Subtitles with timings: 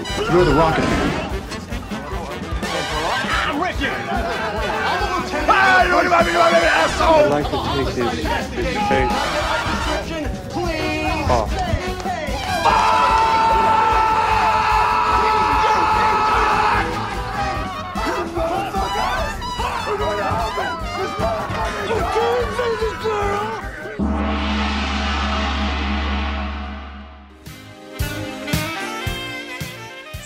[0.00, 0.84] You're the rocket.
[3.44, 3.76] I'm rich.
[5.52, 7.28] Ah, you wanna be my baby, asshole.
[7.28, 8.08] like to take his,
[8.64, 9.10] his face.
[11.32, 12.99] Oh.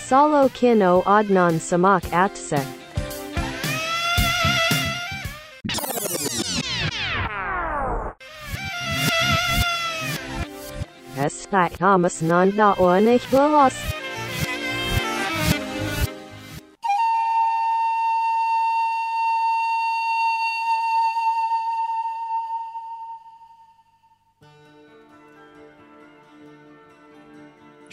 [0.07, 2.67] Salo kino o Adnan Samak Atsek.
[11.17, 13.94] Es hat Hamas nanda o nicht.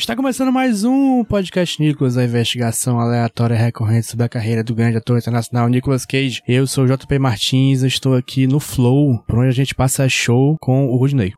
[0.02, 4.96] Está começando mais um podcast Nicolas, a investigação aleatória recorrente sobre a carreira do grande
[4.96, 6.42] ator internacional Nicolas Cage.
[6.46, 10.56] Eu sou o JP Martins, estou aqui no Flow, por onde a gente passa show
[10.60, 11.32] com o Rudney.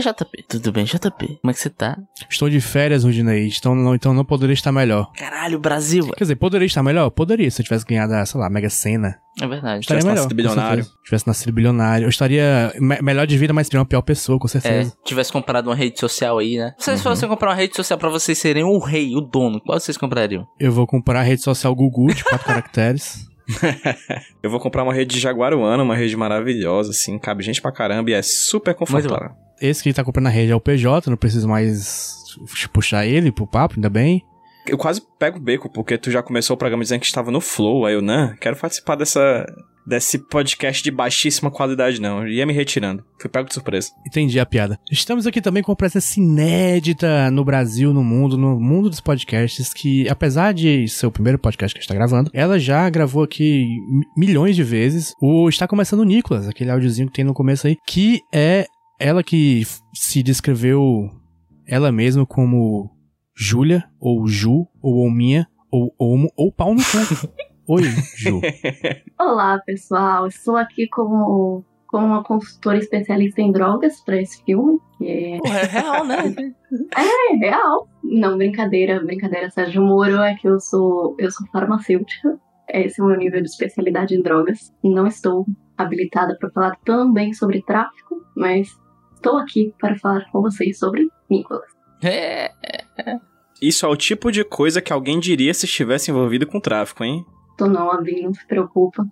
[0.00, 0.44] JP?
[0.48, 1.38] Tudo bem, JP?
[1.40, 1.96] Como é que você tá?
[2.30, 5.10] Estou de férias, Rudney, então não, então não poderia estar melhor.
[5.12, 6.06] Caralho, Brasil.
[6.16, 7.10] Quer dizer, poderia estar melhor?
[7.10, 9.16] Poderia, se eu tivesse ganhado, a, sei lá, Mega Sena.
[9.40, 9.80] É verdade.
[9.80, 10.14] Estaria Tivesse melhor.
[10.16, 10.86] nascido bilionário.
[11.04, 12.04] Tivesse nascido bilionário.
[12.04, 14.92] Eu estaria me- melhor de vida, mas seria uma pior pessoa, com É, certeza.
[15.04, 16.72] tivesse comprado uma rede social aí, né?
[16.78, 17.10] Se vocês Uhum.
[17.12, 20.46] fossem comprar uma rede social pra vocês serem o rei, o dono, qual vocês comprariam?
[20.60, 23.26] Eu vou comprar a rede social Gugu, de quatro caracteres.
[24.42, 28.10] Eu vou comprar uma rede de Jaguaruana, uma rede maravilhosa, assim, cabe gente pra caramba
[28.10, 29.30] e é super confortável.
[29.60, 32.16] Esse que tá comprando a rede é o PJ, não preciso mais
[32.72, 34.22] puxar ele pro papo, ainda bem.
[34.66, 37.40] Eu quase pego o beco, porque tu já começou o programa dizendo que estava no
[37.40, 39.44] Flow, aí eu, não, quero participar dessa,
[39.86, 42.22] desse podcast de baixíssima qualidade, não.
[42.22, 43.04] Eu ia me retirando.
[43.20, 43.90] Fui pego de surpresa.
[44.06, 44.80] Entendi a piada.
[44.90, 49.74] Estamos aqui também com uma presença inédita no Brasil, no mundo, no mundo dos podcasts,
[49.74, 53.22] que apesar de ser o primeiro podcast que a gente tá gravando, ela já gravou
[53.22, 55.12] aqui mi- milhões de vezes.
[55.20, 58.66] O Está Começando o Nicolas, aquele áudiozinho que tem no começo aí, que é
[58.98, 59.62] ela que
[59.94, 61.10] se descreveu
[61.66, 62.90] ela mesma como
[63.36, 67.28] Júlia, ou Ju, ou Ominha, ou Omo, ou pau no cu.
[67.66, 67.82] Oi,
[68.16, 68.40] Ju.
[69.18, 70.26] Olá, pessoal.
[70.26, 74.78] Estou aqui como, como uma consultora especialista em drogas para esse filme.
[74.98, 76.16] Que é, é real, né?
[76.94, 77.88] é real.
[78.04, 79.50] Não, brincadeira, brincadeira.
[79.50, 82.38] Sérgio Moro é que eu sou, eu sou farmacêutica.
[82.68, 84.72] Esse é o meu nível de especialidade em drogas.
[84.84, 85.46] Não estou
[85.76, 88.68] habilitada para falar também sobre tráfico, mas
[89.24, 91.64] estou aqui para falar com vocês sobre Nicolas.
[92.02, 92.50] É.
[93.62, 97.24] Isso é o tipo de coisa que alguém diria se estivesse envolvido com tráfico, hein?
[97.56, 99.06] Tô não, Abin, não se preocupa.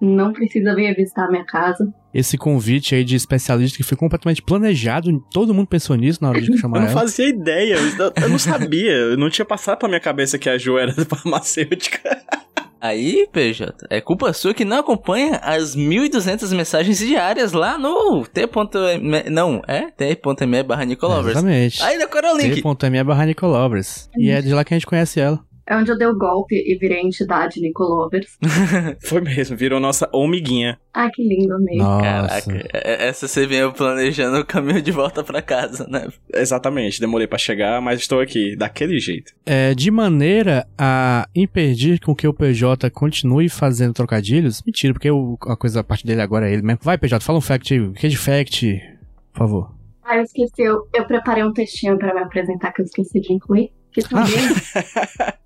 [0.00, 1.90] Não precisa vir visitar a minha casa.
[2.12, 6.40] Esse convite aí de especialista que foi completamente planejado, todo mundo pensou nisso na hora
[6.40, 7.00] de chamar Eu não ela.
[7.00, 10.58] fazia ideia, eu, eu não sabia, eu não tinha passado pra minha cabeça que a
[10.58, 12.00] Ju era farmacêutica.
[12.84, 19.30] Aí, PJ, é culpa sua que não acompanha as 1.200 mensagens diárias lá no t.me...
[19.30, 19.90] Não, é?
[19.90, 21.38] t.me barra Nicolovers.
[21.38, 21.82] Exatamente.
[21.82, 22.62] Aí decorou o link.
[22.62, 24.10] T.me barra Nicolovers.
[24.18, 25.42] E é de lá que a gente conhece ela.
[25.66, 28.36] É onde eu dei o golpe e virei a entidade Nicolovers.
[29.02, 30.78] Foi mesmo, virou nossa omiguinha.
[30.92, 31.78] Ai, que lindo, amei.
[31.78, 32.02] Nossa.
[32.50, 36.08] Caraca, é- essa você veio planejando o caminho de volta pra casa, né?
[36.34, 39.32] Exatamente, demorei pra chegar, mas estou aqui, daquele jeito.
[39.46, 44.62] É, de maneira a impedir com que o PJ continue fazendo trocadilhos.
[44.66, 46.80] Mentira, porque o- a coisa, a parte dele agora é ele mesmo.
[46.82, 47.80] Vai, PJ, fala um fact aí.
[47.80, 48.80] O que é de fact?
[49.32, 49.74] Por favor.
[50.04, 50.62] Ah, eu esqueci.
[50.62, 53.70] Eu, eu preparei um textinho pra me apresentar que eu esqueci de incluir.
[53.94, 54.34] Que também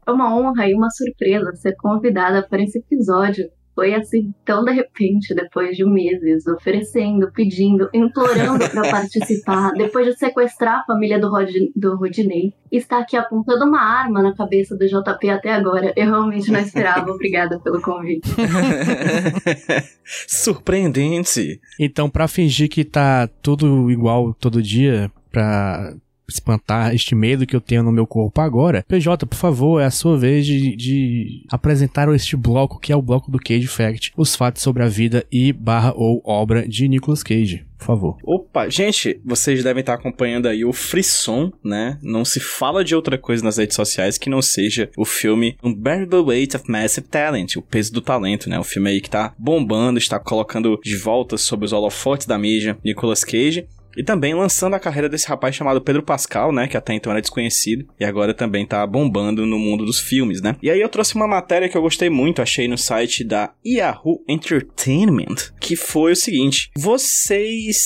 [0.07, 3.51] é uma honra e uma surpresa ser convidada para esse episódio.
[3.75, 10.19] Foi assim, tão de repente, depois de meses, oferecendo, pedindo, implorando pra participar, depois de
[10.19, 14.85] sequestrar a família do, Rod, do Rodinei, está aqui apontando uma arma na cabeça do
[14.85, 15.93] JP até agora.
[15.95, 17.09] Eu realmente não esperava.
[17.09, 18.29] Obrigada pelo convite.
[20.27, 21.61] Surpreendente.
[21.79, 25.95] Então, pra fingir que tá tudo igual todo dia, pra
[26.29, 29.91] espantar este medo que eu tenho no meu corpo agora, PJ, por favor, é a
[29.91, 34.37] sua vez de, de apresentar este bloco, que é o bloco do Cage Fact, os
[34.37, 37.67] fatos sobre a vida e barra ou obra de Nicolas Cage.
[37.79, 38.17] Por favor.
[38.25, 41.97] Opa, gente, vocês devem estar acompanhando aí o Frisson, né?
[42.03, 46.19] Não se fala de outra coisa nas redes sociais que não seja o filme Unbearable
[46.19, 48.59] Weight of Massive Talent, o peso do talento, né?
[48.59, 52.77] O filme aí que tá bombando, está colocando de volta sobre os holofotes da mídia
[52.85, 53.69] Nicolas Cage.
[53.99, 56.69] E também lançando a carreira desse rapaz chamado Pedro Pascal, né?
[56.69, 57.85] Que até então era desconhecido.
[57.99, 60.55] E agora também tá bombando no mundo dos filmes, né?
[60.63, 64.23] E aí eu trouxe uma matéria que eu gostei muito, achei no site da Yahoo
[64.29, 67.77] Entertainment, que foi o seguinte: vocês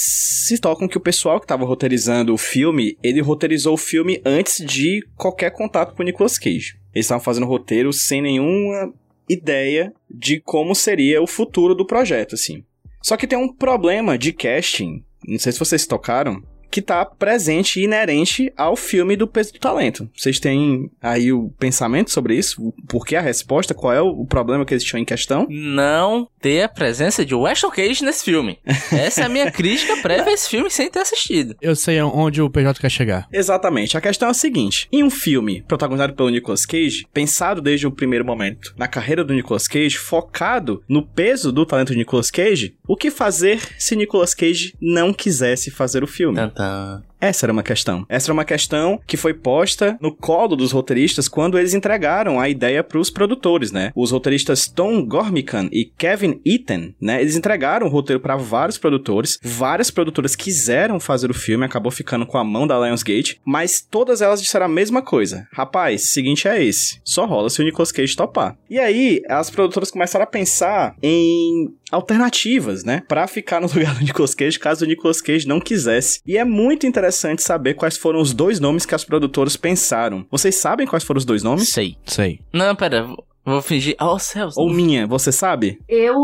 [0.47, 4.63] se tocam que o pessoal que tava roteirizando o filme, ele roteirizou o filme antes
[4.63, 6.77] de qualquer contato com o Nicolas Cage.
[6.95, 8.93] Eles estavam fazendo roteiro sem nenhuma
[9.27, 12.63] ideia de como seria o futuro do projeto, assim.
[13.03, 16.43] Só que tem um problema de casting, não sei se vocês tocaram,
[16.73, 20.09] que tá presente e inerente ao filme do Peso do Talento.
[20.17, 22.73] Vocês têm aí o pensamento sobre isso?
[22.89, 23.75] Por que a resposta?
[23.75, 25.47] Qual é o problema que eles tinham em questão?
[25.51, 28.59] Não ter a presença de Weston Cage nesse filme.
[28.91, 31.55] Essa é a minha crítica prévia a esse filme sem ter assistido.
[31.61, 33.29] Eu sei onde o PJ quer chegar.
[33.31, 33.97] Exatamente.
[33.97, 37.93] A questão é a seguinte: em um filme protagonizado pelo Nicolas Cage, pensado desde o
[37.93, 42.75] primeiro momento na carreira do Nicolas Cage, focado no peso do talento de Nicolas Cage,
[42.89, 46.39] o que fazer se Nicolas Cage não quisesse fazer o filme?
[46.63, 48.05] 嗯 Essa era uma questão.
[48.09, 52.49] Essa era uma questão que foi posta no colo dos roteiristas quando eles entregaram a
[52.49, 53.93] ideia para os produtores, né?
[53.95, 57.21] Os roteiristas Tom Gormican e Kevin Eaton, né?
[57.21, 59.39] Eles entregaram o roteiro para vários produtores.
[59.41, 64.21] Várias produtoras quiseram fazer o filme, acabou ficando com a mão da Lionsgate, mas todas
[64.21, 65.47] elas disseram a mesma coisa.
[65.53, 67.01] Rapaz, seguinte é esse.
[67.05, 68.57] Só rola se o Nicolas Cage topar.
[68.69, 73.03] E aí, as produtoras começaram a pensar em alternativas, né?
[73.07, 76.21] Pra ficar no lugar do Nicolas Cage, caso o Nicolas Cage não quisesse.
[76.27, 80.27] E é muito interessante saber quais foram os dois nomes que as produtoras pensaram.
[80.31, 81.69] Vocês sabem quais foram os dois nomes?
[81.71, 81.97] Sei.
[82.05, 82.41] Sei.
[82.53, 83.07] Não, pera.
[83.45, 83.97] Vou fingir.
[84.01, 84.57] Oh, céus.
[84.57, 85.81] Ou minha, você sabe?
[85.89, 86.15] Eu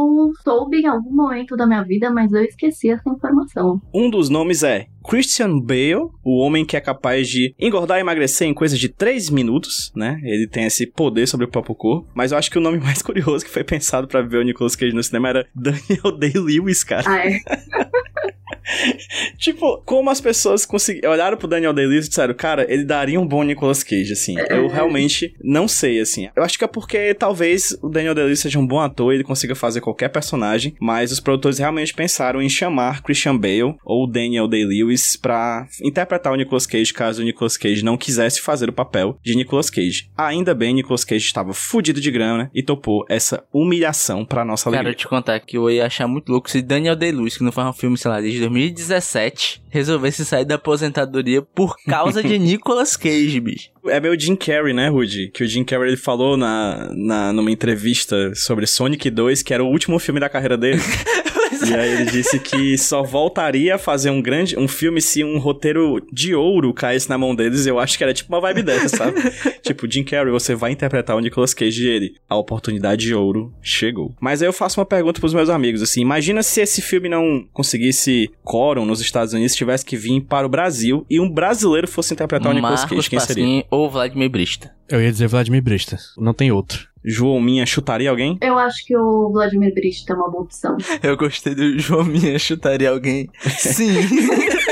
[0.44, 3.80] soube em algum momento da minha vida, mas eu esqueci essa informação.
[3.92, 8.46] Um dos nomes é Christian Bale, o homem que é capaz de engordar e emagrecer
[8.46, 10.20] em coisa de 3 minutos, né?
[10.22, 12.06] Ele tem esse poder sobre o próprio corpo.
[12.14, 14.76] Mas eu acho que o nome mais curioso que foi pensado pra ver o Nicolas
[14.76, 17.04] Cage no cinema era Daniel Day-Lewis, cara.
[17.06, 17.38] Ah, é.
[19.38, 23.26] tipo, como as pessoas conseguiram olharam pro Daniel Day-Lewis e disseram, cara, ele daria um
[23.26, 24.36] bom Nicolas Cage, assim.
[24.50, 26.28] Eu realmente não sei, assim.
[26.36, 29.54] Eu acho que é porque talvez o Daniel Day-Lewis seja um bom ator, ele consiga
[29.54, 34.97] fazer qualquer personagem, mas os produtores realmente pensaram em chamar Christian Bale ou Daniel Day-Lewis
[35.20, 39.34] pra interpretar o Nicolas Cage caso o Nicolas Cage não quisesse fazer o papel de
[39.36, 40.10] Nicolas Cage.
[40.16, 44.76] Ainda bem, Nicolas Cage estava fudido de grana e topou essa humilhação pra nossa Cara,
[44.76, 44.94] eu alegria.
[44.96, 47.72] te contar que eu ia achar muito louco se Daniel Day-Lewis, que não faz um
[47.72, 53.68] filme, sei lá, desde 2017, resolvesse sair da aposentadoria por causa de Nicolas Cage, bicho.
[53.86, 55.30] É meio Jim Carrey, né, Rudy?
[55.32, 59.64] Que o Jim Carrey ele falou na, na, numa entrevista sobre Sonic 2, que era
[59.64, 60.80] o último filme da carreira dele.
[61.66, 65.38] E aí ele disse que só voltaria a fazer um grande um filme se um
[65.38, 67.66] roteiro de ouro caísse na mão deles.
[67.66, 69.20] Eu acho que era tipo uma vibe dessa, sabe?
[69.62, 72.14] tipo, Jim Carrey, você vai interpretar o Nicolas Cage e ele.
[72.28, 74.14] A oportunidade de ouro chegou.
[74.20, 76.00] Mas aí eu faço uma pergunta pros meus amigos, assim.
[76.00, 80.50] Imagina se esse filme não conseguisse quórum nos Estados Unidos, tivesse que vir para o
[80.50, 83.10] Brasil e um brasileiro fosse interpretar o Nicolas Marcos Cage.
[83.10, 83.44] Quem seria?
[83.44, 84.72] Pasquim ou Vladimir Brista.
[84.88, 85.98] Eu ia dizer Vladimir Brista.
[86.16, 86.88] Não tem outro.
[87.04, 88.38] João Minha chutaria alguém?
[88.40, 90.76] Eu acho que o Vladimir Brista é uma boa opção.
[91.02, 93.28] Eu gostei do João Minha, chutaria alguém.
[93.58, 93.94] Sim.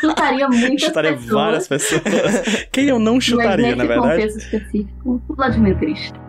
[0.00, 1.30] Chutaria muitas chutaria pessoas.
[1.30, 2.02] várias pessoas.
[2.70, 4.10] Quem eu não mas chutaria, nesse na verdade?
[4.22, 6.27] contexto específico, o Vladimir Brista.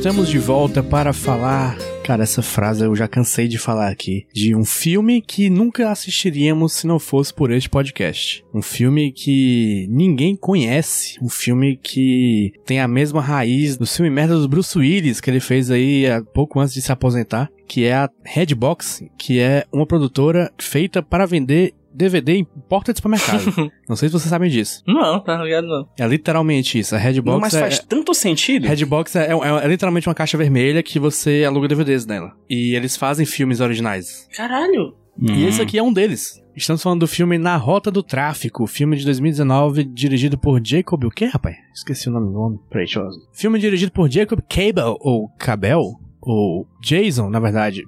[0.00, 1.76] Estamos de volta para falar.
[2.02, 4.26] Cara, essa frase eu já cansei de falar aqui.
[4.32, 8.42] De um filme que nunca assistiríamos se não fosse por este podcast.
[8.52, 11.18] Um filme que ninguém conhece.
[11.20, 15.38] Um filme que tem a mesma raiz do filme merda do Bruce Willis que ele
[15.38, 17.50] fez aí há pouco antes de se aposentar.
[17.68, 22.98] Que é a Redbox, que é uma produtora feita para vender DVD em porta de
[22.98, 23.70] supermercado.
[23.88, 24.82] não sei se vocês sabem disso.
[24.86, 25.88] Não, tá ligado não.
[25.98, 26.94] É literalmente isso.
[26.94, 28.66] A Redbox Não, mas é, faz tanto sentido.
[28.66, 32.32] Redbox é, é- é literalmente uma caixa vermelha que você aluga DVDs nela.
[32.48, 34.28] E eles fazem filmes originais.
[34.36, 34.94] Caralho.
[35.20, 36.40] E esse aqui é um deles.
[36.56, 41.04] Estamos falando do filme Na Rota do Tráfico, filme de 2019, dirigido por Jacob.
[41.04, 41.56] O quê, rapaz?
[41.74, 42.58] Esqueci o nome do.
[42.70, 43.08] Peraí, deixa eu...
[43.32, 45.82] Filme dirigido por Jacob Cable, ou Cabel.
[46.22, 47.84] O Jason, na verdade.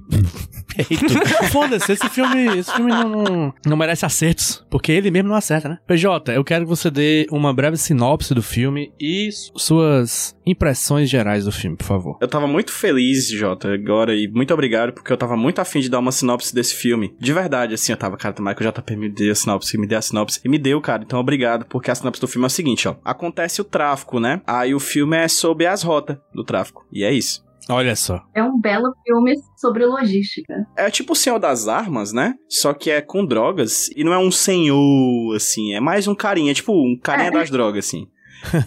[1.51, 5.69] Foda-se, esse filme, esse filme não, não, não merece acertos, porque ele mesmo não acerta,
[5.69, 5.79] né?
[5.87, 11.09] PJ, eu quero que você dê uma breve sinopse do filme e su- suas impressões
[11.11, 12.19] gerais do filme, por favor.
[12.21, 15.89] Eu tava muito feliz, Jota, agora, e muito obrigado, porque eu tava muito afim de
[15.91, 17.15] dar uma sinopse desse filme.
[17.19, 19.87] De verdade, assim, eu tava, cara, tomara que o JP me dê a sinopse, me
[19.87, 20.41] dê a sinopse.
[20.45, 22.97] E me deu, cara, então obrigado, porque a sinopse do filme é o seguinte, ó.
[23.05, 24.41] Acontece o tráfico, né?
[24.47, 26.87] Aí o filme é sobre as rotas do tráfico.
[26.93, 27.42] E é isso.
[27.69, 28.21] Olha só.
[28.35, 30.53] É um belo filme sobre logística.
[30.77, 32.35] É tipo o Senhor das Armas, né?
[32.49, 33.89] Só que é com drogas.
[33.97, 35.73] E não é um senhor, assim.
[35.75, 36.51] É mais um carinha.
[36.51, 37.33] É tipo um carinha É.
[37.33, 38.07] das drogas, assim.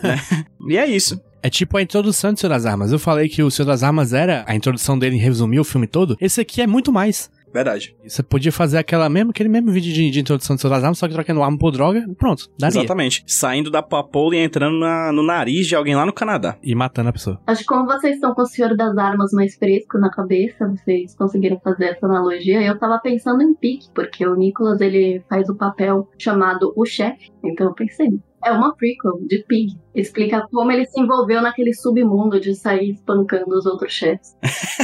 [0.01, 0.45] né?
[0.69, 1.19] E é isso.
[1.43, 2.91] É tipo a introdução do Senhor das Armas.
[2.91, 5.85] Eu falei que o Senhor das Armas era a introdução dele em resumir o filme
[5.85, 6.17] todo.
[6.19, 7.29] Esse aqui é muito mais.
[7.55, 7.95] Verdade.
[8.05, 10.97] Você podia fazer aquela mesmo, aquele mesmo vídeo de, de introdução do Senhor das Armas,
[10.97, 12.79] só que trocando arma por droga, e pronto, daria.
[12.79, 13.23] Exatamente.
[13.25, 16.57] Saindo da papoula e entrando na- no nariz de alguém lá no Canadá.
[16.61, 17.39] E matando a pessoa.
[17.47, 21.15] Acho que como vocês estão com o Senhor das Armas mais fresco na cabeça, vocês
[21.15, 22.61] conseguiram fazer essa analogia.
[22.61, 27.31] Eu tava pensando em Pique, porque o Nicholas ele faz o papel chamado o chefe.
[27.43, 28.09] Então eu pensei,
[28.45, 29.73] é uma prequel de Pig.
[29.93, 34.35] Explica como ele se envolveu naquele submundo de sair espancando os outros chefes.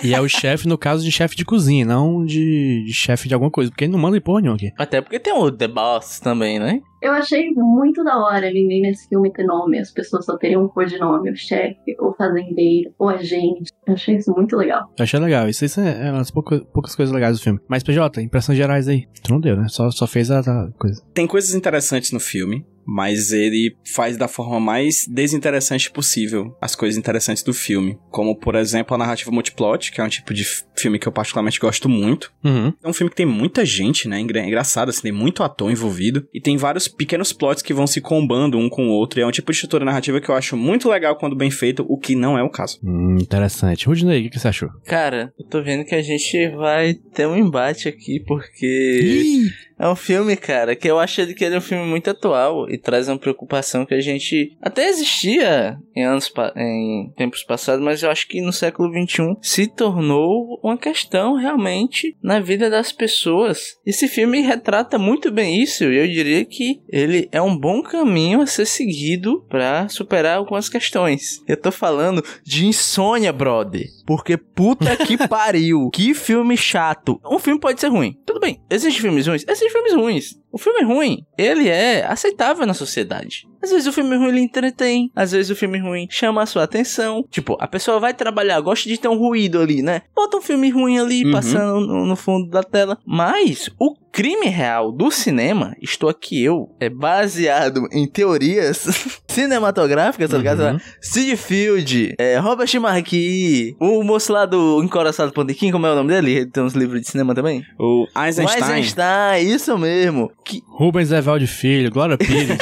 [0.04, 3.34] E é o chefe, no caso, de chefe de cozinha, não de, de chefe de
[3.34, 4.72] alguma coisa, porque ele não manda em porra nenhuma aqui.
[4.78, 6.82] Até porque tem o The Boss também, né?
[7.02, 9.80] Eu achei muito da hora ninguém nesse filme ter nome.
[9.80, 13.72] As pessoas só teriam um codinome, o chefe, o fazendeiro, o agente.
[13.88, 14.88] Eu achei isso muito legal.
[14.98, 15.50] Eu achei legal.
[15.50, 17.60] Isso, isso é, é umas poucas, poucas coisas legais do filme.
[17.68, 19.08] Mas, PJ, impressões gerais aí.
[19.24, 19.68] Tu não deu, né?
[19.68, 21.04] Só, só fez a, a coisa.
[21.12, 26.98] Tem coisas interessantes no filme, mas ele faz da forma mais desinteressante possível as coisas
[26.98, 27.98] interessantes do filme.
[28.10, 30.46] Como, por exemplo, a narrativa multiplot, que é um tipo de
[30.78, 32.32] filme que eu particularmente gosto muito.
[32.44, 32.74] Uhum.
[32.84, 34.20] É um filme que tem muita gente, né?
[34.20, 36.28] Engra- Engraçado, assim, tem muito ator envolvido.
[36.34, 39.20] E tem vários pequenos plots que vão se combando um com o outro.
[39.20, 41.86] E é um tipo de estrutura narrativa que eu acho muito legal quando bem feito,
[41.88, 42.80] o que não é o caso.
[42.84, 43.86] Hum, interessante.
[43.86, 44.70] Rudney, o que, que você achou?
[44.86, 49.44] Cara, eu tô vendo que a gente vai ter um embate aqui, porque
[49.82, 52.78] é um filme, cara, que eu acho que ele é um filme muito atual e
[52.78, 58.12] traz uma preocupação que a gente até existia em anos em tempos passados, mas eu
[58.12, 63.78] acho que no século XXI se tornou uma questão realmente na vida das pessoas.
[63.84, 68.42] Esse filme retrata muito bem isso e eu diria que ele é um bom caminho
[68.42, 71.42] a ser seguido pra superar algumas questões.
[71.48, 73.88] Eu tô falando de insônia, brother.
[74.06, 75.90] Porque puta que pariu.
[75.90, 77.20] Que filme chato.
[77.26, 78.16] Um filme pode ser ruim.
[78.26, 78.62] Tudo bem.
[78.70, 79.46] Existem filmes ruins?
[79.48, 80.40] Existem filmes ruins.
[80.52, 83.48] O filme ruim, ele é aceitável na sociedade.
[83.64, 86.64] Às vezes o filme ruim ele entretém, às vezes o filme ruim chama a sua
[86.64, 87.24] atenção.
[87.30, 90.02] Tipo, a pessoa vai trabalhar, gosta de ter um ruído ali, né?
[90.16, 91.32] Bota um filme ruim ali Uhum.
[91.32, 92.98] passando no, no fundo da tela.
[93.06, 98.86] Mas o crime real do cinema, estou aqui eu, é baseado em teorias
[99.28, 100.62] cinematográficas, tá ligado?
[100.64, 100.80] Uhum.
[101.02, 106.10] Sid Field, é, Robert Marquis, o moço lá do Encoraçado Pontequim, como é o nome
[106.14, 106.32] dele?
[106.32, 107.64] Ele tem uns livros de cinema também?
[107.80, 108.78] O O Eisenstein.
[108.78, 110.32] Eisenstein, isso mesmo.
[110.44, 112.58] Que, Rubens Evaldo Filho, Glória Pires,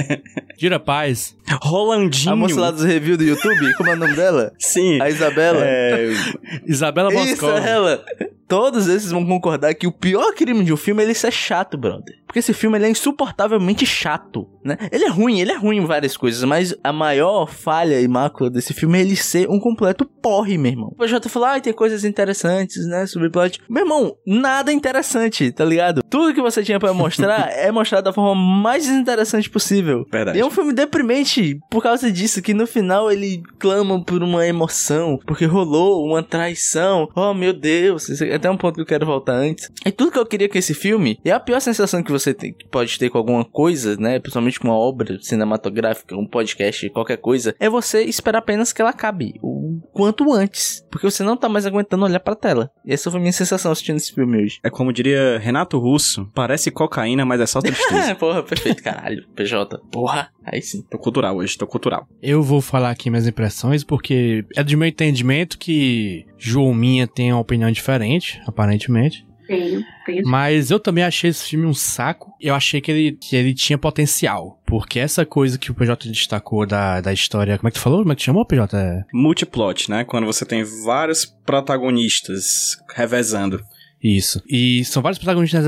[0.56, 1.34] Gira Paz.
[1.62, 2.32] Rolandinho.
[2.32, 4.52] a moça lá dos reviews do YouTube, como é o nome dela?
[4.58, 5.00] Sim.
[5.00, 5.60] A Isabela.
[5.62, 6.10] É,
[6.66, 7.50] Isabela Isso, Moscou.
[7.58, 8.04] ela.
[8.48, 11.76] Todos esses vão concordar que o pior crime de um filme é ele ser chato,
[11.78, 12.14] brother.
[12.26, 14.76] Porque esse filme ele é insuportavelmente chato, né?
[14.90, 18.50] Ele é ruim, ele é ruim em várias coisas, mas a maior falha e mácula
[18.50, 20.88] desse filme é ele ser um completo porre, meu irmão.
[20.92, 23.60] O PJ falou, ah, tem coisas interessantes, né, sobre plot.
[23.68, 26.02] Meu irmão, nada interessante, tá ligado?
[26.10, 30.04] Tudo que você tinha pra mostrar é mostrado da forma mais desinteressante possível.
[30.10, 30.36] Verdade.
[30.36, 34.44] E é um filme deprimente por causa disso, que no final ele clama por uma
[34.44, 37.08] emoção, porque rolou uma traição.
[37.14, 39.70] Oh meu Deus, é até um ponto que eu quero voltar antes.
[39.84, 42.52] E tudo que eu queria com esse filme, e a pior sensação que você tem-
[42.52, 47.18] que pode ter com alguma coisa, né, principalmente com uma obra cinematográfica, um podcast, qualquer
[47.18, 49.53] coisa, é você esperar apenas que ela acabe, o
[49.94, 52.70] quanto antes, porque você não tá mais aguentando olhar pra tela.
[52.84, 54.58] E essa foi a minha sensação assistindo esse filme hoje.
[54.62, 58.14] é como diria Renato Russo, parece cocaína, mas é só tristeza.
[58.18, 59.78] Porra, perfeito, caralho, PJ.
[59.90, 60.82] Porra, aí sim.
[60.90, 62.06] tô cultural hoje, tô cultural.
[62.20, 67.32] Eu vou falar aqui minhas impressões, porque é do meu entendimento que João Minha tem
[67.32, 69.24] uma opinião diferente, aparentemente.
[69.46, 70.22] Tenho, tenho.
[70.26, 72.32] Mas eu também achei esse filme um saco.
[72.40, 74.60] Eu achei que ele, que ele tinha potencial.
[74.66, 77.58] Porque essa coisa que o PJ destacou da, da história.
[77.58, 78.00] Como é que tu falou?
[78.00, 78.76] Como é que tu chamou, PJ?
[78.76, 80.04] É, Multiplot, né?
[80.04, 83.60] Quando você tem vários protagonistas revezando.
[84.04, 84.42] Isso.
[84.46, 85.64] E são vários protagonistas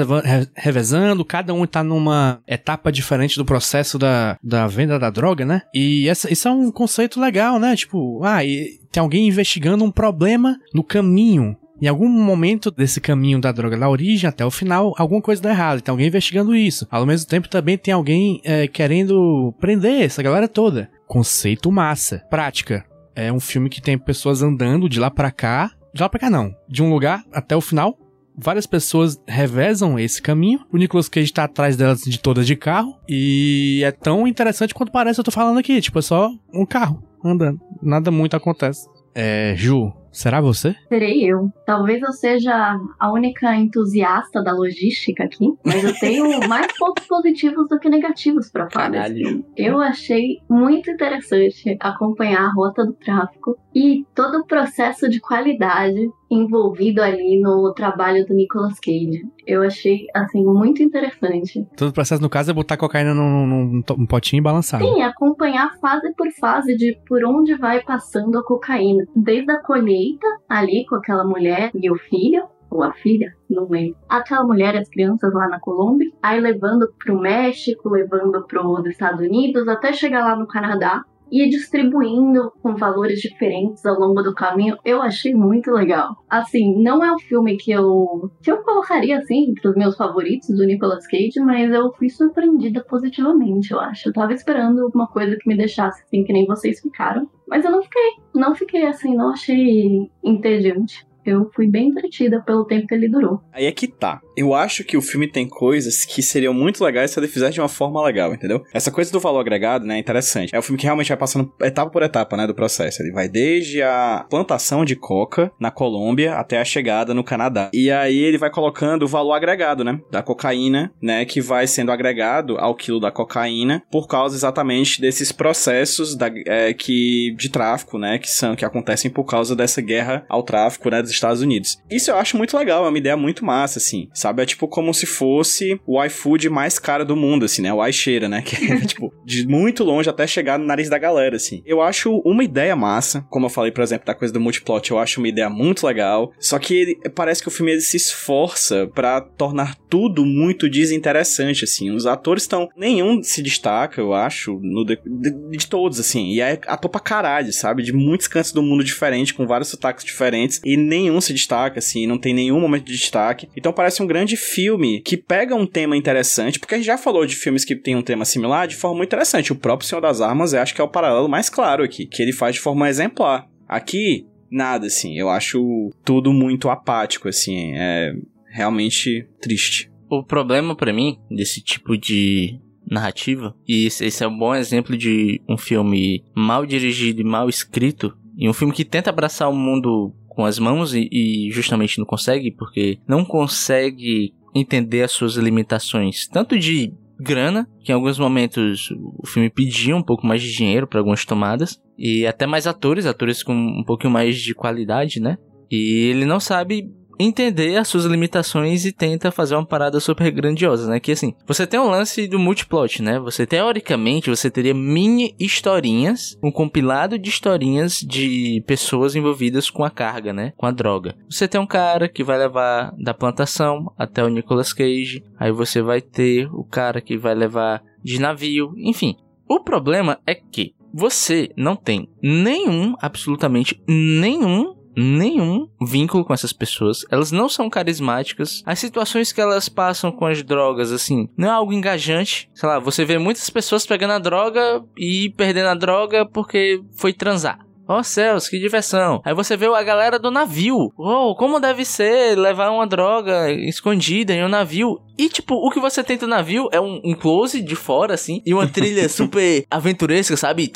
[0.55, 5.63] revezando, cada um tá numa etapa diferente do processo da, da venda da droga, né?
[5.75, 7.75] E essa, isso é um conceito legal, né?
[7.75, 11.57] Tipo, ah, e tem alguém investigando um problema no caminho.
[11.81, 15.51] Em algum momento desse caminho da droga, da origem até o final, alguma coisa dá
[15.51, 15.81] errado.
[15.83, 16.87] Tem alguém investigando isso.
[16.91, 20.91] Ao mesmo tempo, também tem alguém é, querendo prender essa galera toda.
[21.07, 22.25] Conceito massa.
[22.31, 22.85] Prática.
[23.15, 26.29] É um filme que tem pessoas andando de lá pra cá De lá pra cá,
[26.29, 26.55] não.
[26.69, 27.99] De um lugar até o final,
[28.37, 30.61] várias pessoas revezam esse caminho.
[30.73, 32.99] O Nicolas Cage tá atrás delas de todas de carro.
[33.09, 35.81] E é tão interessante quanto parece eu tô falando aqui.
[35.81, 37.61] Tipo, é só um carro andando.
[37.83, 38.87] Nada muito acontece.
[39.15, 40.75] É, Ju, será você?
[40.89, 41.51] Serei eu.
[41.67, 47.69] Talvez eu seja a única entusiasta da logística aqui, mas eu tenho mais pontos positivos
[47.69, 49.45] do que negativos pra falar Caralho.
[49.57, 56.09] Eu achei muito interessante acompanhar a rota do tráfico e todo o processo de qualidade
[56.31, 59.23] envolvido ali no trabalho do Nicolas Cage.
[59.47, 61.63] Eu achei, assim, muito interessante.
[61.77, 64.81] Todo o processo, no caso, é botar cocaína num, num- num um potinho e balançar.
[64.81, 69.05] Sim, acompanhar fase por fase de por onde vai passando a cocaína.
[69.15, 73.97] Desde a colheita, ali com aquela mulher e o filho, ou a filha, não lembro.
[74.09, 79.21] Aquela mulher e as crianças lá na Colômbia, aí levando pro México, levando pros Estados
[79.21, 81.03] Unidos, até chegar lá no Canadá.
[81.31, 86.17] E distribuindo com valores diferentes ao longo do caminho, eu achei muito legal.
[86.29, 90.49] Assim, não é um filme que eu que eu colocaria assim entre os meus favoritos
[90.49, 94.09] do Nicolas Cage, mas eu fui surpreendida positivamente, eu acho.
[94.09, 97.29] Eu tava esperando alguma coisa que me deixasse assim, que nem vocês ficaram.
[97.49, 98.13] Mas eu não fiquei.
[98.35, 101.07] Não fiquei assim, não achei entediante.
[101.25, 103.41] Eu fui bem entretida pelo tempo que ele durou.
[103.53, 104.21] Aí é que tá.
[104.37, 107.61] Eu acho que o filme tem coisas que seriam muito legais se ele fizesse de
[107.61, 108.65] uma forma legal, entendeu?
[108.73, 110.55] Essa coisa do valor agregado, né, é interessante.
[110.55, 113.03] É um filme que realmente vai passando etapa por etapa, né, do processo.
[113.03, 117.71] Ele vai desde a plantação de coca na Colômbia até a chegada no Canadá.
[117.73, 121.91] E aí ele vai colocando o valor agregado, né, da cocaína, né, que vai sendo
[121.91, 127.99] agregado ao quilo da cocaína por causa exatamente desses processos da, é, que de tráfico,
[127.99, 131.79] né, que são que acontecem por causa dessa guerra ao tráfico, né, dos Estados Unidos.
[131.91, 134.26] Isso eu acho muito legal, é uma ideia muito massa, assim, sabe?
[134.43, 137.73] É tipo como se fosse o iFood mais caro do mundo, assim, né?
[137.73, 138.43] O iCheira, né?
[138.47, 141.63] Que é, tipo, de muito longe até chegar no nariz da galera, assim.
[141.67, 144.99] Eu acho uma ideia massa, como eu falei, por exemplo, da coisa do multiplot, eu
[144.99, 149.21] acho uma ideia muito legal, só que ele, parece que o filme se esforça pra
[149.21, 151.91] tornar tudo muito desinteressante, assim.
[151.91, 152.69] Os atores estão...
[152.77, 156.29] Nenhum se destaca, eu acho, no de, de, de todos, assim.
[156.31, 157.83] E é ator pra caralho, sabe?
[157.83, 162.07] De muitos cantos do mundo diferentes, com vários sotaques diferentes, e nenhum se destaca, assim,
[162.07, 163.49] não tem nenhum momento de destaque.
[163.57, 167.27] Então parece um grande filme que pega um tema interessante, porque a gente já falou
[167.27, 169.53] de filmes que tem um tema similar de forma muito interessante.
[169.53, 172.23] O próprio Senhor das Armas, eu acho que é o paralelo mais claro aqui, que
[172.23, 173.47] ele faz de forma exemplar.
[173.69, 178.15] Aqui, nada, assim, eu acho tudo muito apático, assim, é
[178.51, 179.91] realmente triste.
[180.09, 182.59] O problema pra mim desse tipo de
[182.89, 188.17] narrativa, e esse, é um bom exemplo de um filme mal dirigido e mal escrito,
[188.39, 192.05] e um filme que tenta abraçar o mundo com as mãos e, e justamente não
[192.05, 198.91] consegue, porque não consegue entender as suas limitações, tanto de grana, que em alguns momentos
[198.91, 203.07] o filme pedia um pouco mais de dinheiro para algumas tomadas, e até mais atores,
[203.07, 205.39] atores com um pouquinho mais de qualidade, né?
[205.71, 210.89] E ele não sabe entender as suas limitações e tenta fazer uma parada super grandiosa,
[210.89, 211.01] né?
[211.01, 213.19] Que assim, você tem um lance do multiplot, né?
[213.21, 219.91] Você teoricamente você teria mini historinhas, um compilado de historinhas de pessoas envolvidas com a
[219.91, 220.53] carga, né?
[220.57, 221.15] Com a droga.
[221.29, 225.83] Você tem um cara que vai levar da plantação até o Nicolas Cage, aí você
[225.83, 229.17] vai ter o cara que vai levar de navio, enfim.
[229.49, 237.05] O problema é que você não tem nenhum, absolutamente nenhum nenhum vínculo com essas pessoas.
[237.11, 238.63] Elas não são carismáticas.
[238.65, 242.49] As situações que elas passam com as drogas, assim, não é algo engajante.
[242.55, 247.13] Sei lá, você vê muitas pessoas pegando a droga e perdendo a droga porque foi
[247.13, 247.66] transar.
[247.89, 249.21] Ó oh, céus, que diversão.
[249.25, 250.93] Aí você vê a galera do navio.
[250.97, 255.01] Oh, como deve ser levar uma droga escondida em um navio.
[255.19, 258.43] E, tipo, o que você tem do navio é um, um close de fora, assim,
[258.45, 260.71] e uma trilha super aventuresca, sabe?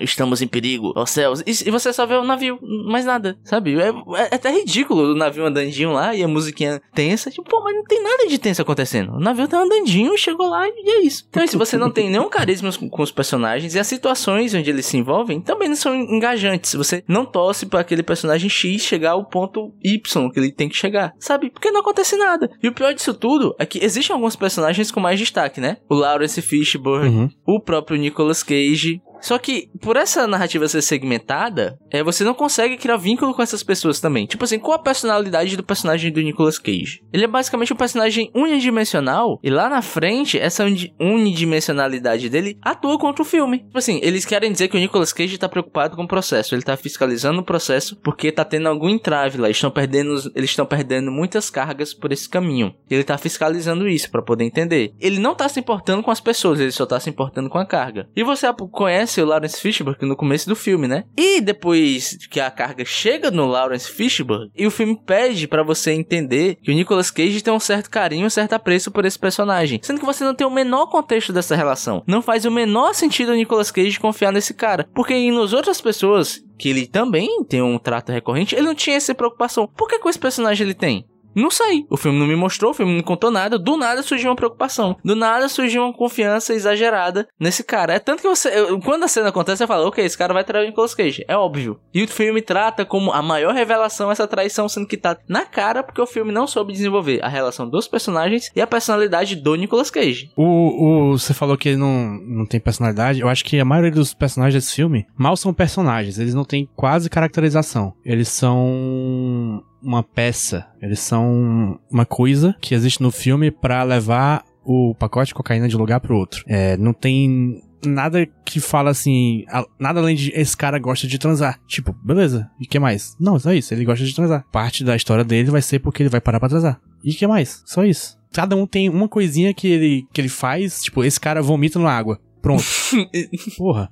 [0.00, 1.42] Estamos em perigo, ó céus.
[1.46, 3.78] E, e você só vê o navio, mais nada, sabe?
[3.78, 3.88] É,
[4.30, 7.30] é até ridículo o navio andandinho lá e a musiquinha tensa.
[7.30, 9.12] Tipo, pô, mas não tem nada de tenso acontecendo.
[9.12, 11.26] O navio tá andandinho, chegou lá e é isso.
[11.28, 14.86] Então, se você não tem nenhum carisma com os personagens e as situações onde eles
[14.86, 16.74] se envolvem também não são engajantes.
[16.74, 20.76] Você não torce para aquele personagem X chegar ao ponto Y que ele tem que
[20.76, 21.50] chegar, sabe?
[21.50, 22.50] Porque não acontece nada.
[22.62, 25.76] E o pior disso tudo é que existem alguns personagens com mais destaque, né?
[25.88, 27.30] O Lawrence Fishburne, Uhum.
[27.46, 29.00] o próprio Nicolas Cage.
[29.26, 33.60] Só que, por essa narrativa ser segmentada, é, você não consegue criar vínculo com essas
[33.60, 34.24] pessoas também.
[34.24, 37.02] Tipo assim, qual a personalidade do personagem do Nicolas Cage?
[37.12, 42.96] Ele é basicamente um personagem unidimensional, e lá na frente, essa uni- unidimensionalidade dele atua
[43.00, 43.58] contra o filme.
[43.64, 46.62] Tipo assim, eles querem dizer que o Nicolas Cage tá preocupado com o processo, ele
[46.62, 51.10] tá fiscalizando o processo porque tá tendo algum entrave lá, estão perdendo, eles estão perdendo
[51.10, 52.72] muitas cargas por esse caminho.
[52.88, 54.94] Ele tá fiscalizando isso pra poder entender.
[55.00, 57.66] Ele não tá se importando com as pessoas, ele só tá se importando com a
[57.66, 58.08] carga.
[58.14, 61.04] E você conhece o Lawrence Fishburne no começo do filme, né?
[61.16, 65.92] E depois que a carga chega no Lawrence Fishburne, e o filme pede para você
[65.92, 69.80] entender que o Nicolas Cage tem um certo carinho, um certo apreço por esse personagem.
[69.82, 72.02] Sendo que você não tem o menor contexto dessa relação.
[72.06, 74.88] Não faz o menor sentido o Nicolas Cage confiar nesse cara.
[74.94, 79.14] Porque nos outras pessoas, que ele também tem um trato recorrente, ele não tinha essa
[79.14, 79.68] preocupação.
[79.76, 81.06] Por que com esse personagem ele tem?
[81.36, 81.84] Não sei.
[81.90, 83.58] O filme não me mostrou, o filme não contou nada.
[83.58, 84.96] Do nada surgiu uma preocupação.
[85.04, 87.92] Do nada surgiu uma confiança exagerada nesse cara.
[87.92, 88.48] É tanto que você.
[88.48, 91.24] eu- quando a cena acontece, você fala, ok, esse cara vai trair o Nicolas Cage.
[91.28, 91.78] É óbvio.
[91.92, 95.82] E o filme trata como a maior revelação essa traição, sendo que tá na cara,
[95.82, 99.90] porque o filme não soube desenvolver a relação dos personagens e a personalidade do Nicolas
[99.90, 100.30] Cage.
[100.36, 103.20] O, o, você falou que ele não, não tem personalidade.
[103.20, 106.18] Eu acho que a maioria dos personagens desse filme mal são personagens.
[106.18, 107.92] Eles não têm quase caracterização.
[108.04, 110.66] Eles são uma peça.
[110.82, 115.76] Eles são uma coisa que existe no filme pra levar o pacote de cocaína de
[115.76, 116.42] um lugar pro outro.
[116.48, 119.44] É, não tem nada que fala assim,
[119.78, 121.60] nada além de esse cara gosta de transar.
[121.68, 123.16] Tipo, beleza, e que mais?
[123.20, 124.44] Não, só isso, ele gosta de transar.
[124.50, 126.80] Parte da história dele vai ser porque ele vai parar pra transar.
[127.04, 127.62] E que mais?
[127.64, 128.18] Só isso.
[128.32, 131.90] Cada um tem uma coisinha que ele, que ele faz, tipo, esse cara vomita na
[131.90, 132.20] água.
[132.42, 132.64] Pronto.
[133.56, 133.90] Porra.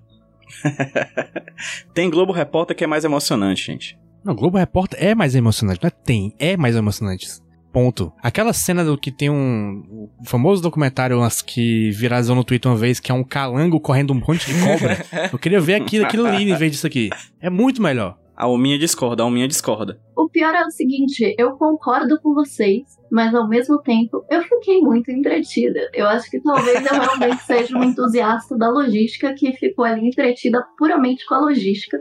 [1.95, 3.99] Tem Globo Repórter que é mais emocionante, gente.
[4.25, 7.29] Não, Globo Repórter é mais emocionante, não é tem, é mais emocionante.
[7.73, 8.13] Ponto.
[8.23, 12.79] Aquela cena do que tem um o famoso documentário umas que viralizou no Twitter uma
[12.79, 15.05] vez, que é um calango correndo um monte de cobra.
[15.33, 17.11] Eu queria ver aquilo, aquilo ali em vez disso aqui.
[17.41, 18.17] É muito melhor.
[18.37, 20.01] A Alminha discorda, a Alminha discorda.
[20.17, 24.81] O pior é o seguinte, eu concordo com vocês, mas ao mesmo tempo eu fiquei
[24.81, 25.89] muito entretida.
[25.93, 30.65] Eu acho que talvez eu realmente seja um entusiasta da logística que ficou ali entretida
[30.77, 31.97] puramente com a logística,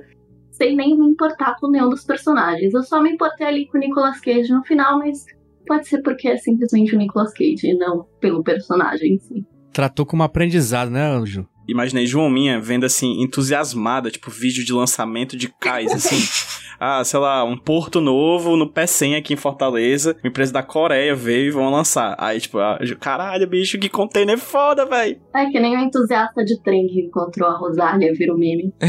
[0.54, 2.74] sem nem me importar com nenhum dos personagens.
[2.74, 5.26] Eu só me importei ali com o Nicolas Cage no final, mas
[5.66, 9.46] pode ser porque é simplesmente o Nicolas Cage e não pelo personagem em si.
[9.72, 11.48] Tratou como aprendizado, né, Anjo?
[11.68, 16.18] Imaginei João Minha vendo assim, entusiasmada, tipo, vídeo de lançamento de cais, assim.
[16.80, 20.16] ah, sei lá, um porto novo no P100 aqui em Fortaleza.
[20.24, 22.16] Uma empresa da Coreia veio e vão lançar.
[22.18, 25.20] Aí, tipo, ah, caralho, bicho, que container foda, véi.
[25.36, 28.74] É que nem o entusiasta de trem que encontrou a Rosália, vira o meme.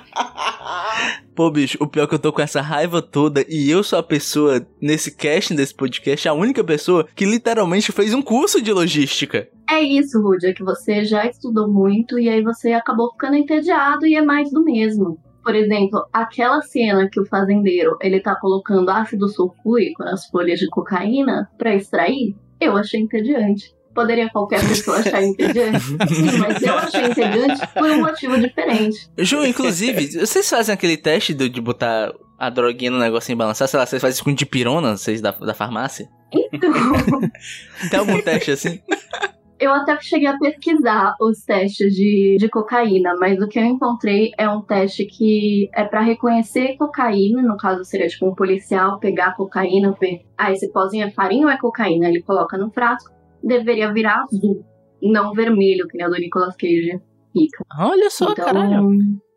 [1.34, 3.98] Pô, bicho, o pior é que eu tô com essa raiva toda e eu sou
[3.98, 8.72] a pessoa nesse casting desse podcast, a única pessoa que literalmente fez um curso de
[8.72, 9.48] logística.
[9.68, 14.06] É isso, Rudy, é que você já estudou muito e aí você acabou ficando entediado
[14.06, 15.18] e é mais do mesmo.
[15.42, 20.68] Por exemplo, aquela cena que o fazendeiro ele tá colocando ácido sulfúrico nas folhas de
[20.68, 23.72] cocaína pra extrair, eu achei entediante.
[23.94, 25.80] Poderia qualquer pessoa achar entediante?
[25.80, 28.96] Sim, mas eu achei entediante por um motivo diferente.
[29.18, 33.66] Ju, inclusive, vocês fazem aquele teste do- de botar a droguinha no negocinho e balançar?
[33.68, 36.08] Sei lá, vocês fazem isso com dipirona, vocês da, da farmácia?
[36.52, 36.70] Então,
[37.90, 38.80] Tem algum teste assim?
[39.58, 44.30] eu até cheguei a pesquisar os testes de, de cocaína, mas o que eu encontrei
[44.38, 49.34] é um teste que é pra reconhecer cocaína, no caso seria tipo um policial pegar
[49.36, 52.08] cocaína, ver, ah, esse pozinho é farinha ou é cocaína?
[52.08, 53.10] Ele coloca no frasco,
[53.42, 54.64] deveria virar azul,
[55.02, 56.98] não vermelho, que nem o do Nicolas Cage
[57.32, 57.64] fica.
[57.78, 58.88] Olha só, então, caralho.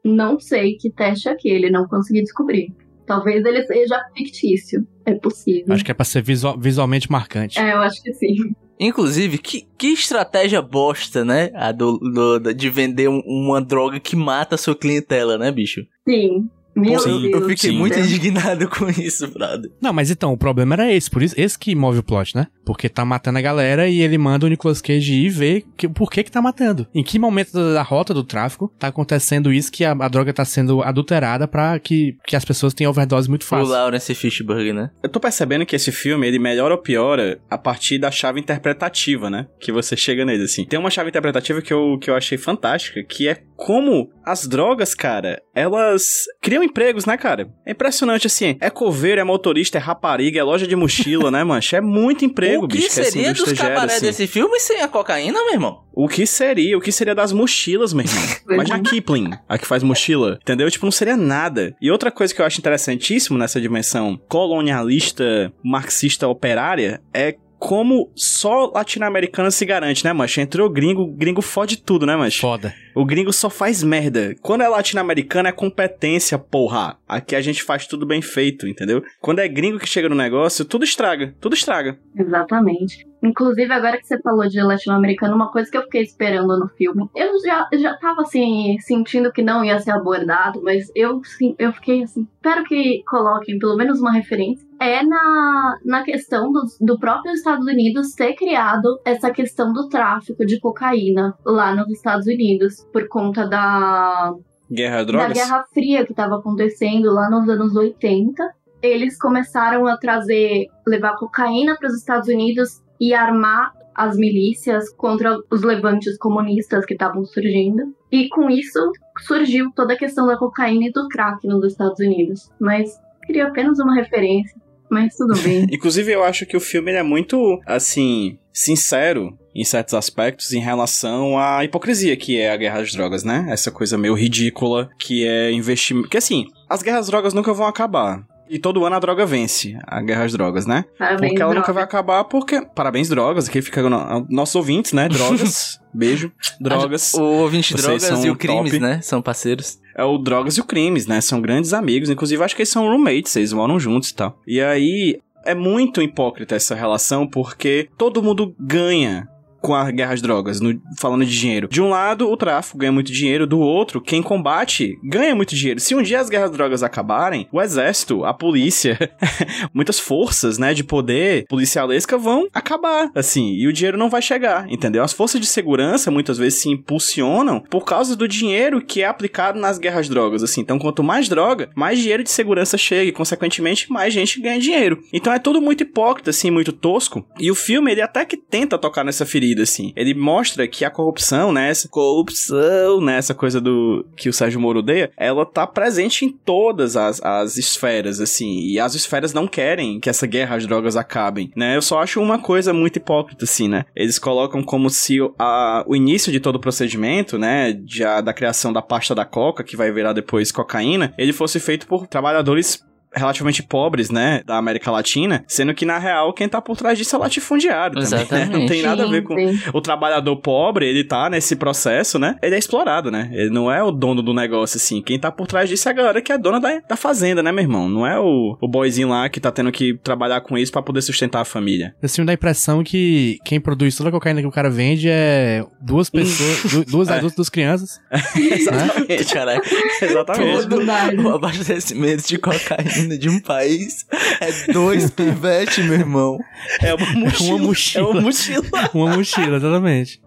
[0.03, 2.73] não sei que teste é aquele, não consegui descobrir.
[3.05, 5.73] Talvez ele seja fictício, é possível.
[5.73, 7.59] Acho que é pra ser visual- visualmente marcante.
[7.59, 8.35] É, eu acho que sim.
[8.79, 11.51] Inclusive, que, que estratégia bosta, né?
[11.53, 15.81] A do, do- de vender um- uma droga que mata a sua clientela, né, bicho?
[16.07, 16.49] Sim.
[16.75, 17.33] Meu Sim, Deus.
[17.33, 17.77] Eu fiquei sim.
[17.77, 19.71] muito indignado com isso, brother.
[19.81, 22.47] Não, mas então, o problema era esse, por isso, esse que move o plot, né?
[22.65, 26.09] Porque tá matando a galera e ele manda o Nicolas Cage ir ver que, por
[26.09, 26.87] que que tá matando.
[26.93, 30.33] Em que momento da, da rota do tráfico tá acontecendo isso que a, a droga
[30.33, 33.67] tá sendo adulterada pra que, que as pessoas tenham overdose muito O fácil.
[33.67, 34.89] Lawrence Fishburne, né?
[35.01, 39.29] Eu tô percebendo que esse filme, ele melhora ou piora a partir da chave interpretativa,
[39.29, 39.47] né?
[39.59, 40.65] Que você chega nele, assim.
[40.65, 44.95] Tem uma chave interpretativa que eu, que eu achei fantástica, que é como as drogas,
[44.95, 47.49] cara, elas criam empregos, né, cara?
[47.65, 48.57] É impressionante, assim.
[48.59, 51.77] É coveiro, é motorista, é rapariga, é loja de mochila, né, mancha?
[51.77, 54.05] É muito emprego, o que bicho, que essa seria dos indústria gera, cabaré assim.
[54.05, 55.83] desse filme sem a cocaína, meu irmão?
[55.93, 56.77] O que seria?
[56.77, 58.23] O que seria das mochilas, meu irmão?
[58.49, 60.69] Imagina a Kipling, a que faz mochila, entendeu?
[60.69, 61.75] Tipo, não seria nada.
[61.81, 68.69] E outra coisa que eu acho interessantíssimo nessa dimensão colonialista, marxista operária é como só
[68.75, 70.41] latino-americana se garante, né, mancha?
[70.41, 72.41] Entrou gringo, gringo fode tudo, né, mancha?
[72.41, 72.75] Foda.
[72.93, 74.35] O gringo só faz merda.
[74.41, 76.97] Quando é latino-americano é competência, porra.
[77.07, 79.01] Aqui a gente faz tudo bem feito, entendeu?
[79.21, 81.97] Quando é gringo que chega no negócio, tudo estraga, tudo estraga.
[82.19, 83.07] Exatamente.
[83.23, 87.09] Inclusive, agora que você falou de latino-americano, uma coisa que eu fiquei esperando no filme,
[87.15, 91.71] eu já, já tava assim, sentindo que não ia ser abordado, mas eu, sim, eu
[91.71, 94.67] fiquei assim, espero que coloquem pelo menos uma referência.
[94.79, 100.45] É na, na questão do, do próprio Estados Unidos ter criado essa questão do tráfico
[100.45, 104.33] de cocaína lá nos Estados Unidos, por conta da,
[104.69, 105.33] Guerra às da drogas?
[105.33, 108.43] Guerra Fria que estava acontecendo lá nos anos 80.
[108.81, 115.37] Eles começaram a trazer, levar cocaína para os Estados Unidos e armar as milícias contra
[115.51, 117.93] os levantes comunistas que estavam surgindo.
[118.09, 118.79] E com isso
[119.27, 122.49] surgiu toda a questão da cocaína e do crack nos Estados Unidos.
[122.59, 124.55] Mas queria apenas uma referência,
[124.89, 125.67] mas tudo bem.
[125.69, 131.37] Inclusive, eu acho que o filme é muito, assim, sincero em certos aspectos em relação
[131.37, 133.47] à hipocrisia que é a guerra às drogas, né?
[133.49, 136.07] Essa coisa meio ridícula que é investimento.
[136.07, 138.25] Que assim, as guerras às drogas nunca vão acabar.
[138.53, 140.85] E todo ano a droga vence, a guerra às drogas, né?
[140.97, 141.59] Parabéns, Porque ela droga.
[141.61, 142.61] nunca vai acabar, porque.
[142.75, 143.49] Parabéns, drogas.
[143.49, 145.09] Aqui fica no- nossos ouvintes, né?
[145.09, 145.79] Drogas.
[145.91, 146.31] Beijo.
[146.61, 147.13] Drogas.
[147.15, 148.79] O ouvinte Vocês drogas são e o crimes, top.
[148.79, 148.99] né?
[149.01, 149.79] São parceiros.
[149.97, 151.19] É o Drogas e o Crimes, né?
[151.21, 152.09] São grandes amigos.
[152.09, 154.39] Inclusive, acho que eles são roommates, eles moram juntos e tal.
[154.47, 159.27] E aí, é muito hipócrita essa relação, porque todo mundo ganha
[159.63, 161.69] com a guerra às drogas, no- falando de dinheiro.
[161.69, 165.79] De um lado, o tráfico ganha muito dinheiro, do outro, quem combate ganha muito dinheiro.
[165.79, 168.97] Se um dia as guerras às drogas acabarem, o exército, a polícia,
[169.73, 174.69] muitas forças, né, de poder policialesca vão acabar, assim, e o dinheiro não vai chegar,
[174.69, 175.01] entendeu?
[175.03, 179.59] As forças de segurança muitas vezes se impulsionam por causa do dinheiro que é aplicado
[179.59, 180.59] nas guerras às drogas, assim.
[180.61, 185.01] Então, quanto mais droga, mais dinheiro de segurança chega e, consequentemente, mais gente ganha dinheiro.
[185.13, 187.25] Então, é tudo muito hipócrita, assim, muito tosco.
[187.39, 189.93] E o filme, ele até que tenta tocar nessa ferida, assim.
[189.95, 194.59] Ele mostra que a corrupção, né, essa corrupção, né, essa coisa do que o Sérgio
[194.59, 198.59] Moro odeia, ela tá presente em todas as, as esferas, assim.
[198.61, 201.75] E as esferas não querem que essa guerra às drogas acabem, né?
[201.75, 203.85] Eu só acho uma coisa muito hipócrita, assim, né?
[203.95, 208.71] Eles colocam como se a, o início de todo o procedimento, né, já da criação
[208.71, 212.83] da pasta da coca, que vai virar depois cocaína, ele fosse feito por trabalhadores
[213.15, 217.15] relativamente pobres, né, da América Latina, sendo que na real quem tá por trás disso
[217.15, 218.17] é latifundiário também, né?
[218.19, 218.67] Não Exatamente.
[218.67, 219.35] tem nada a ver com
[219.73, 222.35] o trabalhador pobre, ele tá nesse processo, né?
[222.41, 223.29] Ele é explorado, né?
[223.33, 225.01] Ele não é o dono do negócio, assim.
[225.01, 227.51] Quem tá por trás disso é a galera que é dona da, da fazenda, né,
[227.51, 227.87] meu irmão?
[227.89, 231.01] Não é o, o boyzinho lá que tá tendo que trabalhar com isso pra poder
[231.01, 231.93] sustentar a família.
[232.01, 235.07] Esse filme dá a impressão que quem produz toda a cocaína que o cara vende
[235.09, 237.13] é duas pessoas, du- duas É.
[237.13, 237.99] adultas, duas crianças.
[238.35, 239.61] Exatamente, caralho.
[240.01, 240.67] Exatamente.
[240.67, 244.05] Todo o abastecimento de cocaína de um país
[244.41, 246.37] é dois pivetes, meu irmão.
[246.81, 247.55] É uma mochila.
[247.55, 248.03] Uma mochila.
[248.05, 248.63] É uma mochila.
[248.93, 250.21] Uma mochila, exatamente.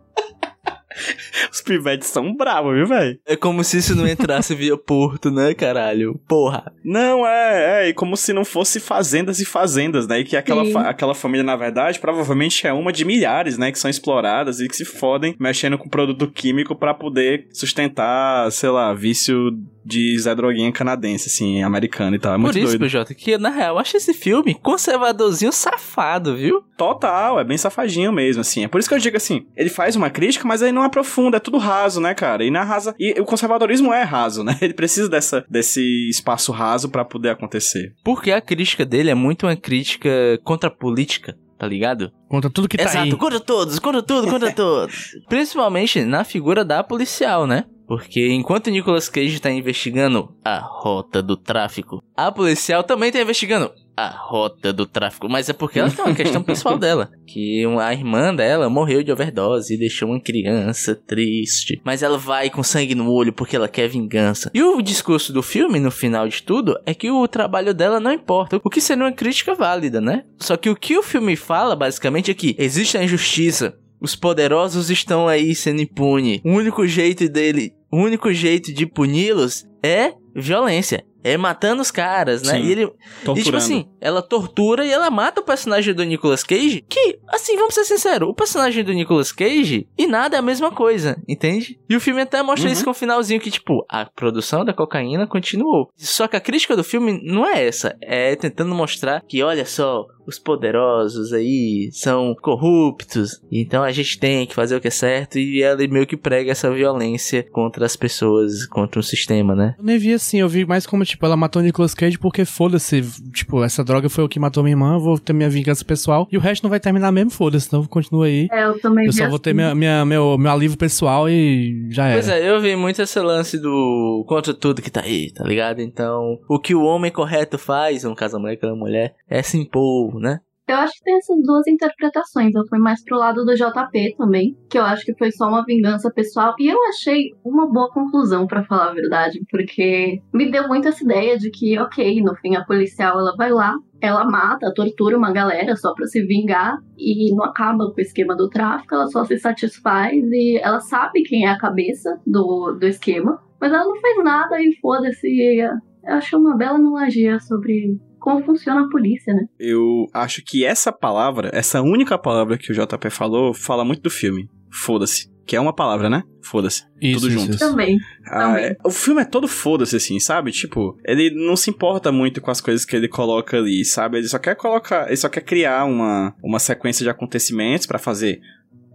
[1.52, 3.18] Os pivetes são bravos, viu, velho?
[3.26, 6.18] É como se isso não entrasse via porto, né, caralho?
[6.26, 6.72] Porra.
[6.82, 10.20] Não, é, é, e como se não fosse fazendas e fazendas, né?
[10.20, 13.70] E que aquela, fa- aquela família, na verdade, provavelmente é uma de milhares, né?
[13.70, 18.70] Que são exploradas e que se fodem mexendo com produto químico pra poder sustentar, sei
[18.70, 19.50] lá, vício
[19.87, 22.35] de Zé Droguinha canadense, assim, americano e tal.
[22.35, 22.90] É muito Por isso, doido.
[22.90, 26.62] PJ, que na real eu acho esse filme conservadorzinho safado, viu?
[26.77, 28.64] Total, é bem safadinho mesmo, assim.
[28.64, 31.37] É por isso que eu digo assim, ele faz uma crítica, mas aí não aprofunda,
[31.37, 32.44] é tudo raso, né, cara?
[32.44, 32.94] E na rasa.
[32.99, 34.57] E o conservadorismo é raso, né?
[34.61, 37.92] Ele precisa dessa, desse espaço raso pra poder acontecer.
[38.03, 40.11] Porque a crítica dele é muito uma crítica
[40.42, 42.11] contra a política, tá ligado?
[42.29, 43.16] Conta tudo que tá Exato, aí.
[43.16, 45.11] contra todos, contra tudo, contra todos.
[45.29, 47.64] Principalmente na figura da policial, né?
[47.87, 53.72] Porque enquanto Nicolas Cage tá investigando a rota do tráfico, a policial também tá investigando
[53.96, 55.29] a rota do tráfico.
[55.29, 57.11] Mas é porque ela tem uma questão pessoal dela.
[57.27, 61.81] Que a irmã dela morreu de overdose e deixou uma criança triste.
[61.83, 64.51] Mas ela vai com sangue no olho porque ela quer vingança.
[64.53, 68.12] E o discurso do filme, no final de tudo, é que o trabalho dela não
[68.12, 68.61] importa.
[68.62, 70.25] O que seria uma crítica válida, né?
[70.38, 73.79] Só que o que o filme fala, basicamente, é que existe a injustiça.
[74.06, 76.40] Os poderosos estão aí sendo impunes.
[76.44, 81.04] O único jeito dele, o único jeito de puni-los é violência.
[81.24, 82.52] É matando os caras, né?
[82.52, 82.62] Sim.
[82.64, 82.86] E ele,
[83.24, 83.40] Torturando.
[83.40, 86.84] e tipo assim, ela tortura e ela mata o personagem do Nicolas Cage.
[86.88, 90.70] Que, assim, vamos ser sinceros, o personagem do Nicolas Cage e nada é a mesma
[90.70, 91.80] coisa, entende?
[91.90, 92.72] E o filme até mostra Uhum.
[92.72, 95.90] isso com o finalzinho que, tipo, a produção da cocaína continuou.
[95.96, 97.96] Só que a crítica do filme não é essa.
[98.00, 103.40] É tentando mostrar que, olha só, os poderosos aí são corruptos.
[103.50, 105.38] Então a gente tem que fazer o que é certo.
[105.38, 109.74] E ela meio que prega essa violência contra as pessoas, contra o sistema, né?
[109.78, 112.44] Eu nem vi assim, eu vi mais como, tipo, ela matou o Nicolas Cage porque
[112.44, 115.84] foda-se, tipo, essa droga foi o que matou minha irmã, eu vou ter minha vingança
[115.84, 118.48] pessoal e o resto não vai terminar mesmo, foda-se, então continua aí.
[118.50, 119.56] É, eu também Eu vi só vou ter assim.
[119.56, 122.14] minha, minha- meu, meu alívio pessoal e já era.
[122.14, 125.80] Pois é, eu vi muito esse lance do contra tudo que tá aí, tá ligado?
[125.80, 129.14] Então, o que o homem correto faz, no caso a mulher que é uma mulher,
[129.28, 130.40] é se impor, né?
[130.68, 132.52] Eu acho que tem essas duas interpretações.
[132.52, 135.64] Eu fui mais pro lado do JP também, que eu acho que foi só uma
[135.64, 136.55] vingança pessoal.
[136.59, 141.05] E eu achei uma boa conclusão, para falar a verdade, porque me deu muito essa
[141.05, 145.33] ideia de que, ok, no fim a policial ela vai lá, ela mata, tortura uma
[145.33, 149.24] galera só para se vingar e não acaba com o esquema do tráfico, ela só
[149.24, 154.00] se satisfaz e ela sabe quem é a cabeça do, do esquema, mas ela não
[154.00, 155.29] fez nada e foda-se.
[155.61, 159.44] Eu achei uma bela analogia sobre como funciona a polícia, né?
[159.56, 164.10] Eu acho que essa palavra, essa única palavra que o JP falou, fala muito do
[164.10, 164.50] filme.
[164.68, 165.30] Foda-se.
[165.46, 166.24] Que é uma palavra, né?
[166.42, 166.82] Foda-se.
[167.00, 167.50] Isso, Tudo junto.
[167.50, 167.58] isso.
[167.60, 167.96] Também.
[168.26, 168.64] Ah, Também.
[168.64, 170.50] é- o filme é todo foda-se, assim, sabe?
[170.50, 174.18] Tipo, ele não se importa muito com as coisas que ele coloca ali, sabe?
[174.18, 178.40] Ele só quer colocar, ele só quer criar uma, uma sequência de acontecimentos pra fazer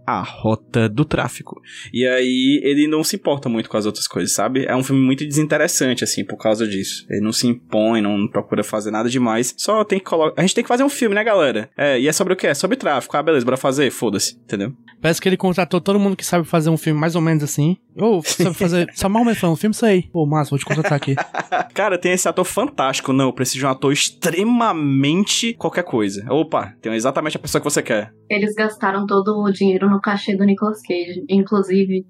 [0.06, 1.60] a rota do tráfico.
[1.92, 4.64] E aí ele não se importa muito com as outras coisas, sabe?
[4.66, 7.06] É um filme muito desinteressante, assim, por causa disso.
[7.08, 9.54] Ele não se impõe, não procura fazer nada demais.
[9.56, 10.40] Só tem que colocar.
[10.40, 11.70] A gente tem que fazer um filme, né, galera?
[11.76, 12.48] É, e é sobre o quê?
[12.48, 13.16] É sobre tráfico.
[13.16, 13.90] Ah, beleza, bora fazer?
[13.90, 14.72] Foda-se, entendeu?
[15.00, 17.76] Parece que ele contratou todo mundo que sabe fazer um filme mais ou menos assim.
[17.96, 18.90] Ou sabe fazer.
[18.94, 20.02] só mal menos um filme, isso aí.
[20.12, 21.14] Pô, massa, vou te contratar aqui.
[21.74, 23.12] Cara, tem esse ator fantástico.
[23.12, 26.24] Não, eu preciso de um ator extremamente qualquer coisa.
[26.30, 28.12] Opa, tem exatamente a pessoa que você quer.
[28.28, 31.24] Eles gastaram todo o dinheiro no cachê do Nicolas Cage.
[31.28, 32.06] Inclusive,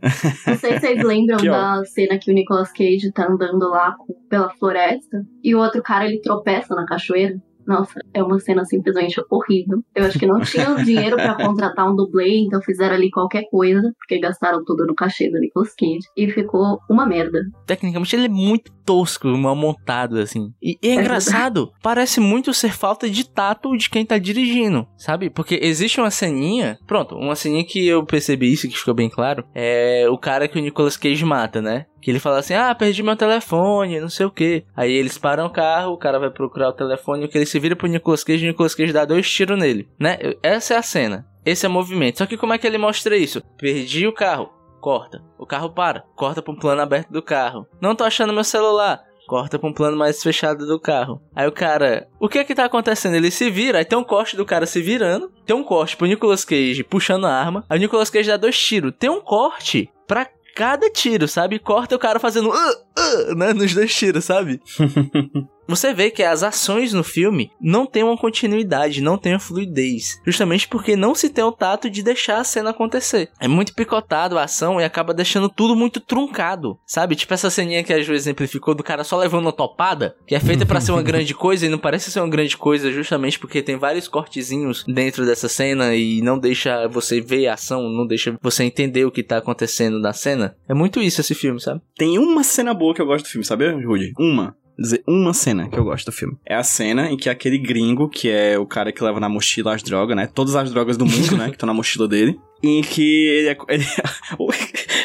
[0.47, 3.97] não sei se vocês lembram Que da cena que o Nicolas Cage tá andando lá
[4.29, 7.35] pela floresta e o outro cara ele tropeça na cachoeira.
[7.67, 9.83] Nossa, é uma cena simplesmente horrível.
[9.95, 13.93] Eu acho que não tinham dinheiro pra contratar um dublê, então fizeram ali qualquer coisa,
[13.99, 16.09] porque gastaram tudo no cachê do Nicolas Cage.
[16.17, 17.41] E ficou uma merda.
[17.67, 20.53] Tecnicamente ele é muito tosco, mal montado, assim.
[20.63, 25.31] E, e é engraçado, parece muito ser falta de tato de quem tá dirigindo, sabe?
[25.31, 29.45] Porque existe uma ceninha, pronto, uma ceninha que eu percebi isso, que ficou bem claro,
[29.55, 31.87] é o cara que o Nicolas Cage mata, né?
[32.03, 34.65] Que ele fala assim, ah, perdi meu telefone, não sei o que.
[34.77, 37.61] Aí eles param o carro, o cara vai procurar o telefone, o que ele se
[37.61, 40.19] vira pro Nicolas Cage, e o Nicolas Cage dá dois tiros nele, né?
[40.43, 41.27] Essa é a cena.
[41.47, 42.19] Esse é o movimento.
[42.19, 43.41] Só que como é que ele mostra isso?
[43.57, 44.51] Perdi o carro.
[44.81, 45.23] Corta.
[45.39, 46.05] O carro para.
[46.17, 47.67] Corta pra um plano aberto do carro.
[47.81, 49.01] Não tô achando meu celular.
[49.29, 51.21] Corta pra um plano mais fechado do carro.
[51.35, 52.09] Aí o cara.
[52.19, 53.15] O que é que tá acontecendo?
[53.15, 55.31] Ele se vira, aí tem um corte do cara se virando.
[55.47, 57.65] Tem um corte pro Nicolas Cage puxando a arma.
[57.71, 58.93] Aí o Nicolas Cage dá dois tiros.
[58.99, 61.59] Tem um corte pra cada tiro, sabe?
[61.59, 62.51] Corta o cara fazendo.
[62.51, 63.53] "Uh, uh", né?
[63.53, 64.61] Nos dois tiros, sabe?
[65.73, 70.21] Você vê que as ações no filme não têm uma continuidade, não têm uma fluidez.
[70.27, 73.31] Justamente porque não se tem o tato de deixar a cena acontecer.
[73.41, 76.79] É muito picotado a ação e acaba deixando tudo muito truncado.
[76.87, 77.15] Sabe?
[77.15, 80.41] Tipo essa ceninha que a Ju exemplificou do cara só levando uma topada, que é
[80.41, 83.63] feita pra ser uma grande coisa e não parece ser uma grande coisa, justamente porque
[83.63, 88.37] tem vários cortezinhos dentro dessa cena e não deixa você ver a ação, não deixa
[88.43, 90.57] você entender o que tá acontecendo na cena.
[90.69, 91.81] É muito isso esse filme, sabe?
[91.97, 94.13] Tem uma cena boa que eu gosto do filme, sabe, Rudy?
[94.19, 94.57] Uma.
[94.79, 96.37] Dizer uma cena que eu gosto do filme.
[96.45, 99.75] É a cena em que aquele gringo, que é o cara que leva na mochila
[99.75, 100.27] as drogas, né?
[100.27, 101.47] Todas as drogas do mundo, né?
[101.51, 102.39] Que estão na mochila dele.
[102.63, 103.85] Em que ele, é- ele,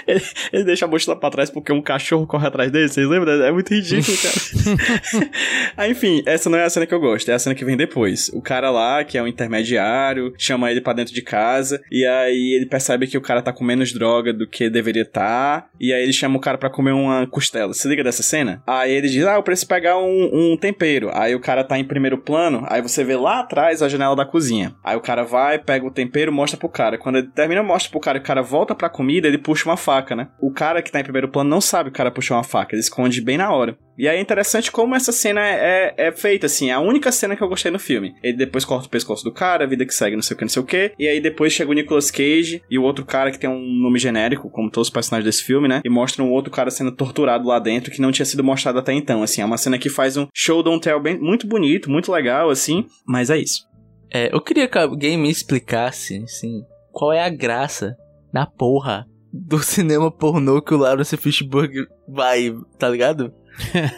[0.08, 0.22] ele,
[0.54, 3.44] ele deixa a mochila pra trás porque um cachorro corre atrás dele, vocês lembram?
[3.44, 5.90] É muito ridículo, cara.
[5.90, 8.30] enfim, essa não é a cena que eu gosto, é a cena que vem depois.
[8.34, 12.56] O cara lá, que é um intermediário, chama ele pra dentro de casa, e aí
[12.56, 16.04] ele percebe que o cara tá com menos droga do que deveria estar, e aí
[16.04, 17.74] ele chama o cara pra comer uma costela.
[17.74, 18.64] Se liga dessa cena?
[18.66, 21.10] Aí ele diz, ah, eu preciso pegar um, um tempero.
[21.14, 24.26] Aí o cara tá em primeiro plano, aí você vê lá atrás a janela da
[24.26, 24.76] cozinha.
[24.84, 26.98] Aí o cara vai, pega o tempero, mostra pro cara.
[26.98, 29.78] Quando ele termina, mostra pro cara, e o cara volta pra comida, ele puxa uma
[29.78, 30.30] faca, né?
[30.42, 32.82] O cara que tá em primeiro plano não sabe o cara puxou uma faca, ele
[32.82, 33.78] esconde bem na hora.
[33.98, 37.12] E aí é interessante como essa cena é, é, é feita, assim, é a única
[37.12, 38.14] cena que eu gostei no filme.
[38.22, 40.44] Ele depois corta o pescoço do cara, a vida que segue, não sei o que,
[40.44, 40.92] não sei o que.
[41.00, 43.98] E aí depois chega o Nicolas Cage e o outro cara que tem um nome
[43.98, 45.82] genérico, como todos os personagens desse filme, né?
[45.84, 48.94] E mostra um outro cara sendo torturado lá dentro que não tinha sido mostrado até
[48.94, 49.42] então, assim.
[49.42, 52.86] É uma cena que faz um show don't tell bem, muito bonito, muito legal, assim.
[53.08, 53.66] Mas é isso.
[54.14, 57.96] É, eu queria que alguém me explicasse, assim, qual é a graça
[58.32, 59.06] da porra
[59.46, 63.34] do cinema pornô que o Lawrence Fishburne vai, tá ligado?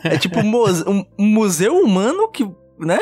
[0.03, 0.51] É tipo um,
[0.87, 2.43] um- um museu humano que,
[2.79, 2.97] né?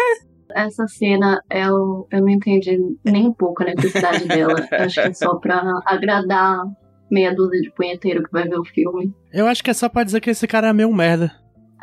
[0.56, 4.56] Essa cena eu, eu não entendi nem um pouco a necessidade dela.
[4.71, 6.63] Acho que é só pra agradar
[7.12, 9.13] meia dúzia de punheteiro que vai ver o filme.
[9.32, 11.32] Eu acho que é só pra dizer que esse cara é meio merda.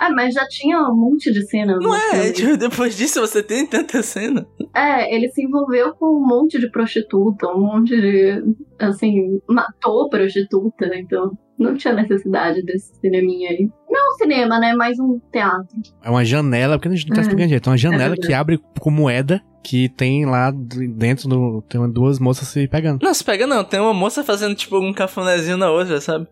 [0.06, 3.66] Ah, mas já tinha um monte de cenas Não é, tipo, depois disso você tem
[3.66, 4.46] tanta cena.
[4.74, 8.42] É, ele se envolveu com um monte de prostituta, um monte de.
[8.78, 13.70] Assim, matou prostituta, então não tinha necessidade desse cineminha aí.
[13.88, 14.74] Não um cinema, né?
[14.74, 15.68] Mais um teatro.
[16.02, 17.22] É uma janela, porque a gente não tá É.
[17.22, 17.68] explicando direito.
[17.68, 18.26] É uma janela verdade.
[18.26, 21.62] que abre com moeda que tem lá dentro do.
[21.68, 23.02] Tem duas moças se pegando.
[23.02, 26.26] Não, se pega não, tem uma moça fazendo tipo um cafunézinho na outra, sabe?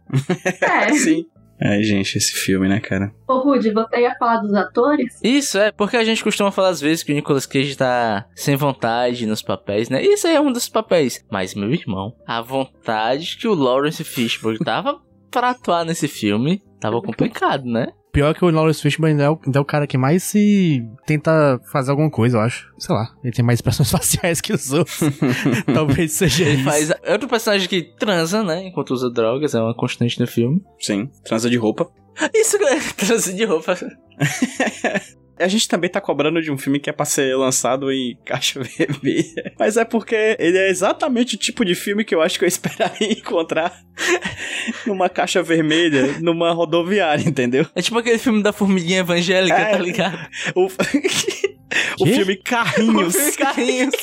[0.60, 1.24] É, Sim.
[1.64, 3.12] É, gente, esse filme, né, cara?
[3.28, 5.20] Ô, Rudy, você ia falar dos atores?
[5.22, 8.56] Isso é, porque a gente costuma falar às vezes que o Nicolas Cage tá sem
[8.56, 10.02] vontade nos papéis, né?
[10.02, 11.24] Isso aí é um dos papéis.
[11.30, 17.00] Mas, meu irmão, a vontade que o Lawrence Fishburne tava pra atuar nesse filme tava
[17.00, 17.86] complicado, né?
[18.12, 20.86] Pior que o Lawrence Fishburne ainda é, o, ainda é o cara que mais se
[21.06, 22.70] tenta fazer alguma coisa, eu acho.
[22.78, 24.98] Sei lá, ele tem mais expressões faciais que os outros.
[25.72, 26.64] Talvez seja Ele isso.
[26.64, 26.90] faz.
[27.02, 28.66] É outro personagem que transa, né?
[28.66, 30.62] Enquanto usa drogas, é uma constante no filme.
[30.78, 31.90] Sim, transa de roupa.
[32.34, 33.74] Isso é transa de roupa.
[35.38, 38.60] A gente também tá cobrando de um filme que é pra ser lançado em caixa
[38.78, 39.52] vermelha.
[39.58, 42.48] Mas é porque ele é exatamente o tipo de filme que eu acho que eu
[42.48, 43.74] esperaria encontrar
[44.86, 47.66] numa caixa vermelha, numa rodoviária, entendeu?
[47.74, 49.70] É tipo aquele filme da formiguinha evangélica, É.
[49.72, 50.18] tá ligado?
[50.54, 50.66] O,
[52.00, 53.94] o filme O Carrinhos, filme Carrinhos.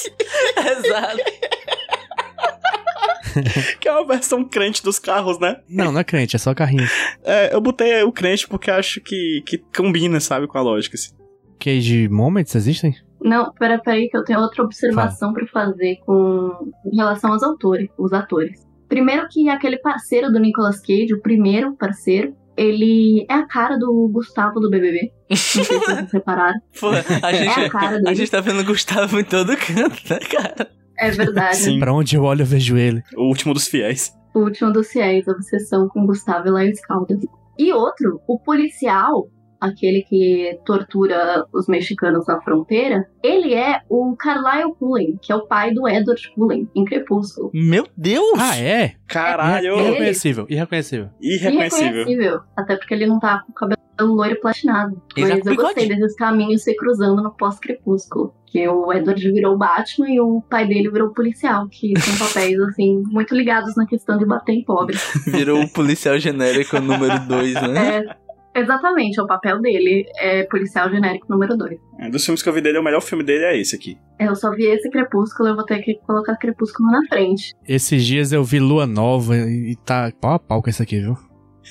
[0.58, 1.24] Exato.
[3.80, 5.58] que é uma versão crente dos carros, né?
[5.70, 6.88] Não, não é crente, é só carrinho.
[7.24, 10.96] É, eu botei o crente porque acho que, que combina, sabe, com a lógica.
[10.96, 11.12] Assim.
[11.60, 12.96] Cage Moments existem?
[13.22, 17.90] Não, pera, peraí, que eu tenho outra observação pra fazer com em relação aos autores,
[17.98, 18.66] os atores.
[18.88, 24.10] Primeiro que aquele parceiro do Nicolas Cage, o primeiro parceiro, ele é a cara do
[24.12, 25.12] Gustavo do BBB.
[25.30, 26.60] Não sei se vocês repararam.
[26.80, 28.16] Pô, a gente, É a cara a dele.
[28.16, 30.70] gente tá vendo o Gustavo em todo canto, né, cara?
[30.98, 31.58] É verdade.
[31.58, 31.80] Sim.
[31.80, 33.02] Pra onde eu olho, eu vejo ele.
[33.16, 34.12] O último dos fiéis.
[34.34, 37.20] O último dos fiéis, a obsessão com Gustavo e Laís Caldas.
[37.58, 39.28] E outro, o policial,
[39.60, 45.46] aquele que tortura os mexicanos na fronteira, ele é o Carlyle Cullen, que é o
[45.48, 47.52] pai do Edward Cullen, em Crepúsculo.
[47.54, 48.40] Meu Deus!
[48.40, 48.94] Ah, é?
[49.08, 49.76] Caralho!
[49.76, 49.90] É.
[49.90, 51.10] Irreconhecível, irreconhecível.
[51.22, 52.02] Irreconhecível.
[52.02, 52.40] Irreconhecível.
[52.56, 55.02] Até porque ele não tá com o cabelo loiro e platinado.
[55.16, 58.34] Ele tá Mas eu gostei desses caminhos se cruzando no pós-crepúsculo.
[58.46, 62.28] Que o Edward virou o Batman e o pai dele virou o policial, que são
[62.28, 64.98] papéis, assim, muito ligados na questão de bater em pobre.
[65.28, 67.98] Virou o policial genérico número 2, né?
[67.98, 68.16] É,
[68.56, 71.80] exatamente, é o papel dele, é policial genérico número 2.
[72.00, 73.98] É, dos filmes que eu vi dele, o melhor filme dele é esse aqui.
[74.20, 77.54] Eu só vi esse Crepúsculo, eu vou ter que colocar Crepúsculo na frente.
[77.68, 81.18] Esses dias eu vi Lua Nova e tá pau a pau com esse aqui, viu?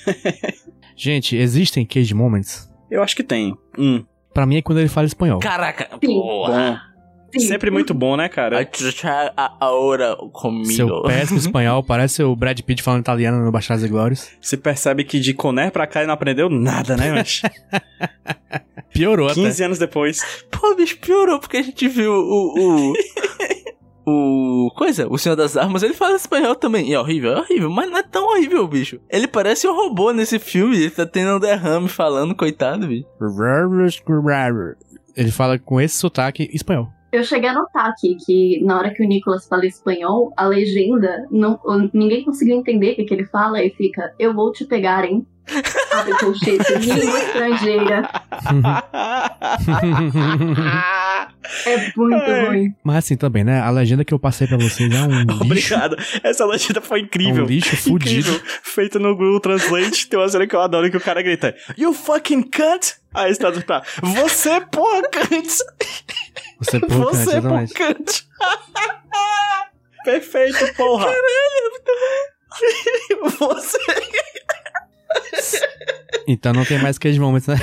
[0.96, 2.68] Gente, existem Cage Moments?
[2.90, 3.56] Eu acho que tem.
[3.78, 4.04] Um.
[4.34, 5.40] Pra mim é quando ele fala espanhol.
[5.40, 6.14] Caraca, Sim.
[6.14, 6.80] porra.
[7.32, 7.46] Sim.
[7.46, 8.60] Sempre muito bom, né, cara?
[8.60, 11.02] Achar a hora Seu comigo.
[11.02, 14.30] péssimo espanhol parece o Brad Pitt falando italiano no Bastardos e Glórias.
[14.40, 17.42] Você percebe que de Conner pra cá ele não aprendeu nada, né, mas
[18.92, 20.44] Piorou 15 anos depois.
[20.50, 22.92] Pô, bicho, piorou porque a gente viu o.
[24.06, 24.66] O.
[24.66, 24.70] o.
[24.74, 26.88] Coisa, o Senhor das Armas, ele fala espanhol também.
[26.88, 29.00] E é horrível, é horrível, mas não é tão horrível, bicho.
[29.08, 33.06] Ele parece um robô nesse filme, ele tá tendo um derrame falando, coitado, bicho.
[34.76, 35.22] até.
[35.22, 36.88] Ele fala com esse sotaque espanhol.
[37.10, 41.26] Eu cheguei a notar aqui que na hora que o Nicolas fala espanhol, a legenda,
[41.30, 41.58] não,
[41.94, 45.26] ninguém conseguiu entender o que, que ele fala e fica, eu vou te pegar, hein?
[45.92, 48.10] Abre colchete, língua estrangeira.
[51.66, 52.46] É muito Ai.
[52.46, 52.74] ruim.
[52.84, 53.60] Mas assim também, né?
[53.60, 55.42] A legenda que eu passei pra vocês é um lixo.
[55.42, 55.96] Obrigado.
[56.22, 57.44] Essa legenda foi É incrível.
[57.44, 58.28] um lixo fudido.
[58.30, 58.40] Incrível.
[58.62, 60.06] Feito no Google Translate.
[60.08, 62.96] Tem uma cena que eu adoro que o cara grita: You fucking cunt!
[63.14, 65.48] Aí está pra você, porra, cunt!
[66.60, 67.74] Você porra, Você, porra, exatamente.
[67.74, 68.22] cunt!
[70.04, 71.06] Perfeito, porra!
[73.38, 73.78] Você
[76.26, 77.56] Então não tem mais Cage Moments, né?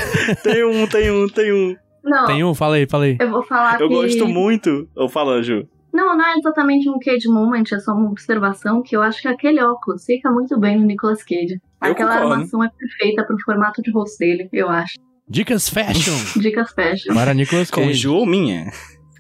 [0.43, 1.75] tem um, tem um, tem um.
[2.03, 3.17] Não, Tem um, fala aí, fala aí.
[3.19, 3.95] eu vou falar Eu que...
[3.95, 4.87] gosto muito.
[4.95, 5.67] Eu falo, Ju.
[5.91, 9.27] Não, não é exatamente um Cage Moment, é só uma observação que eu acho que
[9.27, 11.53] aquele óculos fica muito bem no Nicolas Cage.
[11.83, 12.33] Eu Aquela concordo.
[12.33, 14.93] armação é perfeita pro formato de rosto dele, eu acho.
[15.28, 17.13] Dicas Fashion Dicas fashion.
[17.13, 17.93] para Nicolas Com Cage.
[17.95, 18.71] Ju ou minha?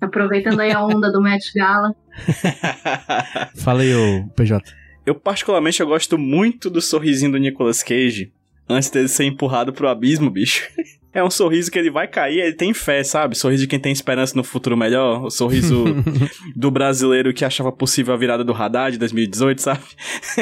[0.01, 1.95] Aproveitando aí a onda do Met Gala.
[3.55, 4.71] Fala aí, ô PJ.
[5.05, 8.31] Eu particularmente eu gosto muito do sorrisinho do Nicolas Cage
[8.67, 10.67] antes dele ser empurrado pro abismo, bicho.
[11.15, 13.37] É um sorriso que ele vai cair, ele tem fé, sabe?
[13.37, 15.23] Sorriso de quem tem esperança no futuro melhor.
[15.23, 15.85] O sorriso
[16.53, 19.79] do brasileiro que achava possível a virada do radar de 2018, sabe?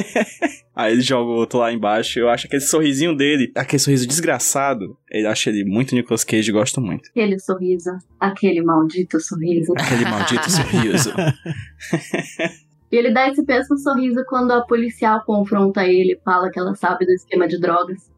[0.75, 2.17] Aí ele joga o outro lá embaixo.
[2.17, 6.81] Eu acho aquele sorrisinho dele, aquele sorriso desgraçado, ele acha ele muito Nicolas Cage, gosto
[6.81, 7.07] muito.
[7.11, 7.91] Aquele sorriso.
[8.19, 9.73] Aquele maldito sorriso.
[9.77, 11.13] Aquele maldito sorriso.
[12.91, 16.75] E ele dá esse mesmo sorriso quando a policial confronta ele e fala que ela
[16.75, 18.12] sabe do esquema de drogas.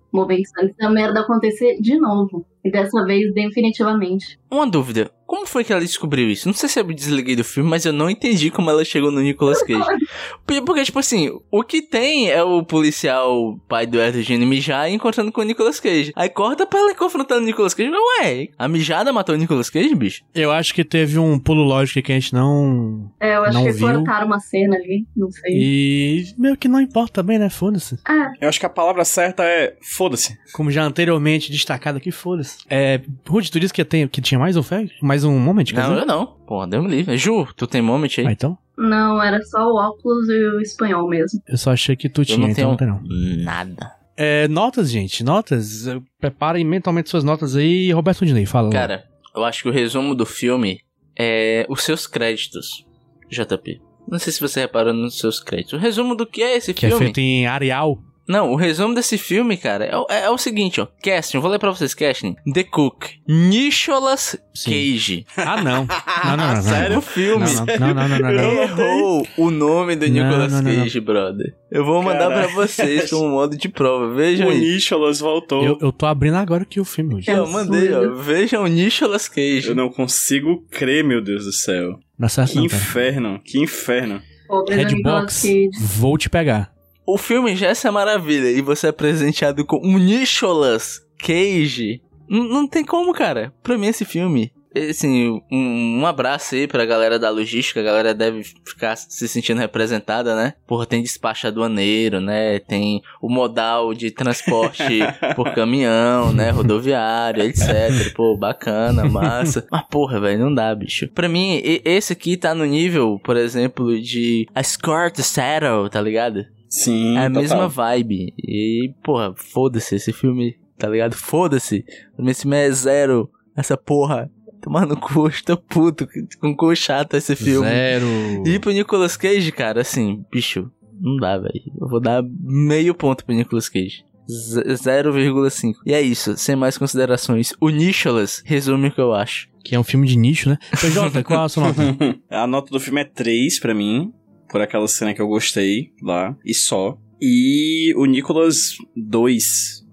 [0.58, 2.46] Antes da merda acontecer de novo.
[2.66, 4.40] E dessa vez, definitivamente.
[4.50, 5.12] Uma dúvida.
[5.28, 6.48] Como foi que ela descobriu isso?
[6.48, 9.22] Não sei se eu desliguei do filme, mas eu não entendi como ela chegou no
[9.22, 9.84] Nicolas Cage.
[10.46, 15.32] Porque, tipo assim, o que tem é o policial pai do Edward Gene mijar encontrando
[15.32, 16.14] com o Nicolas Cage.
[16.16, 17.90] Aí corta pra ela confrontando o Nicolas Cage.
[18.22, 20.24] Ué, a mijada matou o Nicolas Cage, bicho?
[20.34, 23.12] Eu acho que teve um pulo lógico que a gente não.
[23.20, 23.88] É, eu acho Não que viu.
[23.94, 25.52] cortaram uma cena ali, não sei.
[25.54, 27.50] E meio que não importa também, né?
[27.50, 27.98] Foda-se.
[28.06, 30.38] Ah, Eu acho que a palavra certa é foda-se.
[30.54, 32.55] Como já anteriormente destacado aqui, foda-se.
[32.70, 34.94] É, Rude, tu disse que, tem, que tinha mais um fact?
[35.02, 36.00] Mais um moment, Não, dizer?
[36.02, 36.26] eu não.
[36.48, 37.18] Porra, deu me livre.
[37.18, 38.28] Ju, tu tem moment aí?
[38.28, 38.58] Ah, então?
[38.78, 41.42] não, era só o óculos e o espanhol mesmo.
[41.48, 43.02] Eu só achei que tu eu tinha, não então não tem não.
[43.44, 43.92] nada.
[44.18, 45.86] É, notas, gente, notas.
[46.20, 47.92] Preparem mentalmente suas notas aí.
[47.92, 48.70] Roberto Dinei, fala.
[48.72, 49.04] Cara,
[49.36, 50.80] eu acho que o resumo do filme
[51.18, 52.86] é os seus créditos,
[53.30, 53.82] JP.
[54.08, 55.74] Não sei se você reparou nos seus créditos.
[55.74, 57.06] O resumo do que é esse que é filme?
[57.06, 58.00] feito em Arial.
[58.28, 60.88] Não, o resumo desse filme, cara, é, o- é- é o seguinte, ó.
[61.04, 62.36] Casting, eu vou ler pra vocês, casting.
[62.54, 64.38] The Cook, Nicholas.
[64.66, 65.26] Cage.
[65.38, 65.86] Ah, não.
[65.86, 66.62] Não, não, não.
[66.62, 66.98] Sério?
[66.98, 67.46] O filme.
[67.80, 68.32] Não, não, não, não.
[68.64, 70.84] Errou o nome do Não, Nicolas não, não, não.
[70.84, 71.54] Cage, brother.
[71.70, 72.48] Eu vou mandar Caralho.
[72.48, 74.14] pra vocês como modo de prova.
[74.14, 74.60] Vejam O aí.
[74.60, 75.64] Nicholas voltou.
[75.64, 77.30] Eu, eu tô abrindo agora aqui o filme hoje.
[77.32, 78.14] Ó, mandei, ó.
[78.16, 79.68] Vejam o Nicolas Cage.
[79.68, 82.00] Eu não consigo crer, meu Deus do céu.
[82.18, 84.22] Não acerta Que não, inferno, que inferno.
[84.70, 85.70] Redbox, Cage.
[85.80, 86.72] vou te pegar.
[87.06, 92.02] O filme já é essa maravilha e você é presenteado com um Nicholas Cage.
[92.30, 93.54] N- não tem como, cara.
[93.62, 94.52] Pra mim, esse filme.
[94.90, 97.80] Assim, um, um abraço aí pra galera da logística.
[97.80, 100.54] A galera deve ficar se sentindo representada, né?
[100.68, 102.60] Porra, tem despacho aduaneiro, né?
[102.60, 105.00] Tem o modal de transporte
[105.34, 106.50] por caminhão, né?
[106.50, 108.14] Rodoviário, etc.
[108.14, 109.66] Pô, bacana, massa.
[109.72, 111.08] Mas porra, velho, não dá, bicho.
[111.08, 116.02] Pra mim, esse aqui tá no nível, por exemplo, de A Score to Settle, tá
[116.02, 116.46] ligado?
[116.84, 117.42] Sim, É a total.
[117.42, 118.34] mesma vibe.
[118.38, 121.14] E, porra, foda-se esse filme, tá ligado?
[121.16, 121.86] Foda-se.
[122.28, 123.30] Esse filme é zero.
[123.56, 124.30] Essa porra.
[124.62, 126.08] Tomar no cu, estou puto.
[126.40, 127.68] Com cu chato esse filme.
[127.68, 128.06] Zero.
[128.46, 131.62] E pro Nicolas Cage, cara, assim, bicho, não dá, velho.
[131.80, 134.04] Eu vou dar meio ponto pro Nicolas Cage.
[134.28, 135.74] Z- 0,5.
[135.86, 137.54] E é isso, sem mais considerações.
[137.62, 139.48] O Nicholas resume o que eu acho.
[139.64, 140.58] Que é um filme de nicho, né?
[140.82, 141.82] PJ, qual a sua nota?
[142.30, 144.12] a nota do filme é 3 pra mim,
[144.50, 146.98] por aquela cena que eu gostei lá, e só.
[147.22, 149.86] E o Nicholas 2,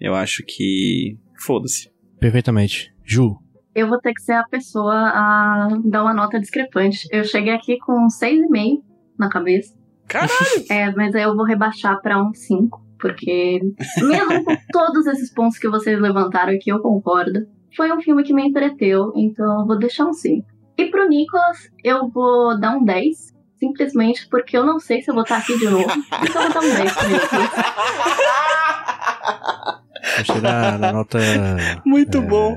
[0.00, 1.18] eu acho que.
[1.40, 1.90] Foda-se.
[2.18, 2.92] Perfeitamente.
[3.04, 3.36] Ju.
[3.74, 7.06] Eu vou ter que ser a pessoa a dar uma nota discrepante.
[7.12, 8.82] Eu cheguei aqui com um 6,5
[9.18, 9.76] na cabeça.
[10.06, 10.32] Caralho!
[10.68, 12.88] É, mas aí eu vou rebaixar pra um 5.
[12.98, 13.60] Porque,
[13.98, 17.46] mesmo com todos esses pontos que vocês levantaram aqui, eu concordo.
[17.76, 20.44] Foi um filme que me entreteu, então eu vou deixar um 5.
[20.76, 23.37] E pro Nicolas, eu vou dar um 10.
[23.58, 25.86] Simplesmente porque eu não sei se eu vou estar aqui de novo.
[26.22, 27.50] Então eu vou dar um 10 pro Nicolas.
[30.18, 31.18] Gostei da, da nota.
[31.84, 32.56] Muito é, bom.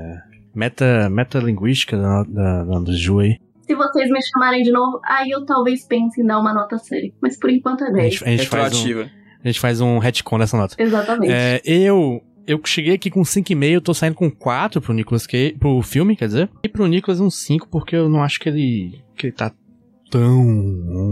[0.54, 3.38] Meta, metalinguística da, da, da, do Ju aí.
[3.62, 7.12] Se vocês me chamarem de novo, aí eu talvez pense em dar uma nota séria.
[7.20, 8.12] Mas por enquanto é A 10.
[8.12, 10.76] gente, a gente faz um, a gente faz um retcon dessa nota.
[10.78, 11.32] Exatamente.
[11.32, 12.22] É, eu.
[12.44, 16.26] Eu cheguei aqui com 5,5, tô saindo com 4 pro Nicolas Cage, pro filme, quer
[16.26, 16.50] dizer.
[16.64, 19.00] E pro Nicolas um 5, porque eu não acho que ele.
[19.16, 19.52] que ele tá
[20.12, 20.44] tão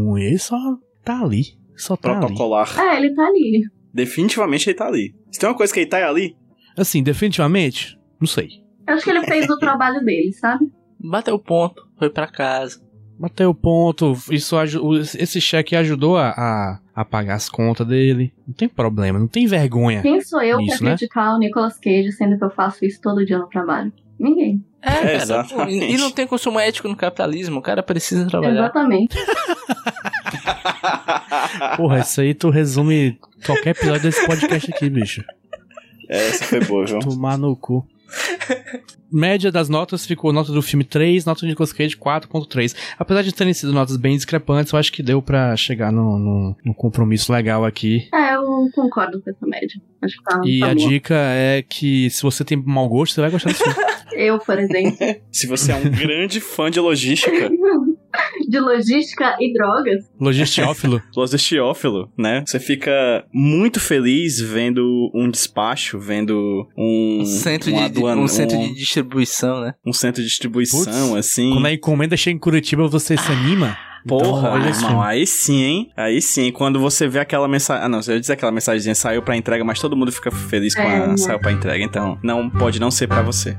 [0.06, 0.22] ruim.
[0.22, 0.56] Ele só
[1.02, 1.58] tá ali.
[1.74, 2.20] Só tá ali.
[2.20, 2.78] Protocolar.
[2.78, 3.62] É, ele tá ali.
[3.92, 5.14] Definitivamente ele tá ali.
[5.32, 6.36] Se tem uma coisa que ele tá é ali,
[6.76, 8.48] Assim, definitivamente, não sei.
[8.86, 10.70] Eu acho que ele fez o trabalho dele, sabe?
[10.98, 12.80] Bateu o ponto, foi pra casa.
[13.18, 14.56] Bateu o ponto, isso
[15.18, 18.32] esse cheque ajudou a, a, a pagar as contas dele.
[18.46, 20.00] Não tem problema, não tem vergonha.
[20.00, 20.96] Quem sou eu Isso, pra né?
[20.96, 23.92] criticar o Nicolas Cage, sendo que eu faço isso todo dia no trabalho?
[24.18, 24.64] Ninguém.
[24.82, 25.12] É, cara.
[25.14, 25.78] exatamente.
[25.78, 28.62] pô, E não tem consumo ético no capitalismo, o cara precisa trabalhar.
[28.64, 29.16] Exatamente.
[31.76, 35.24] Porra, isso aí tu resume qualquer episódio desse podcast aqui, bicho.
[36.08, 37.00] essa foi boa, João.
[37.00, 37.86] Tomar no cu.
[39.12, 42.74] Média das notas ficou nota do filme 3, nota de Nicolas Cage 4.3.
[42.98, 46.56] Apesar de terem sido notas bem discrepantes, eu acho que deu pra chegar num no,
[46.64, 48.08] no compromisso legal aqui.
[48.14, 48.19] É,
[48.66, 49.80] eu concordo com essa média.
[50.02, 50.88] Acho que tá, E tá a boa.
[50.88, 53.78] dica é que se você tem mau gosto, você vai gostar desse filme.
[54.12, 54.98] Eu, por exemplo,
[55.32, 57.48] Se você é um grande fã de logística,
[58.48, 61.00] de logística e drogas, Logistiófilo.
[61.16, 62.42] logistiófilo, né?
[62.46, 68.28] Você fica muito feliz vendo um despacho, vendo um, Um centro, um de, aduana- um
[68.28, 69.74] centro um- de distribuição, né?
[69.86, 70.80] um centro de distribuição,
[71.10, 71.50] Putz, assim.
[71.52, 73.78] Quando a encomenda chega em Curitiba, você se anima.
[74.06, 75.90] Porra, Então, olha esse irmão, aí sim, hein?
[75.96, 77.84] Aí sim, quando você vê aquela mensagem.
[77.84, 80.80] Ah, não, eu dizer aquela mensagenzinha saiu pra entrega, mas todo mundo fica feliz com
[80.82, 81.16] É, a né?
[81.16, 83.56] saiu pra entrega, então não pode não ser pra você.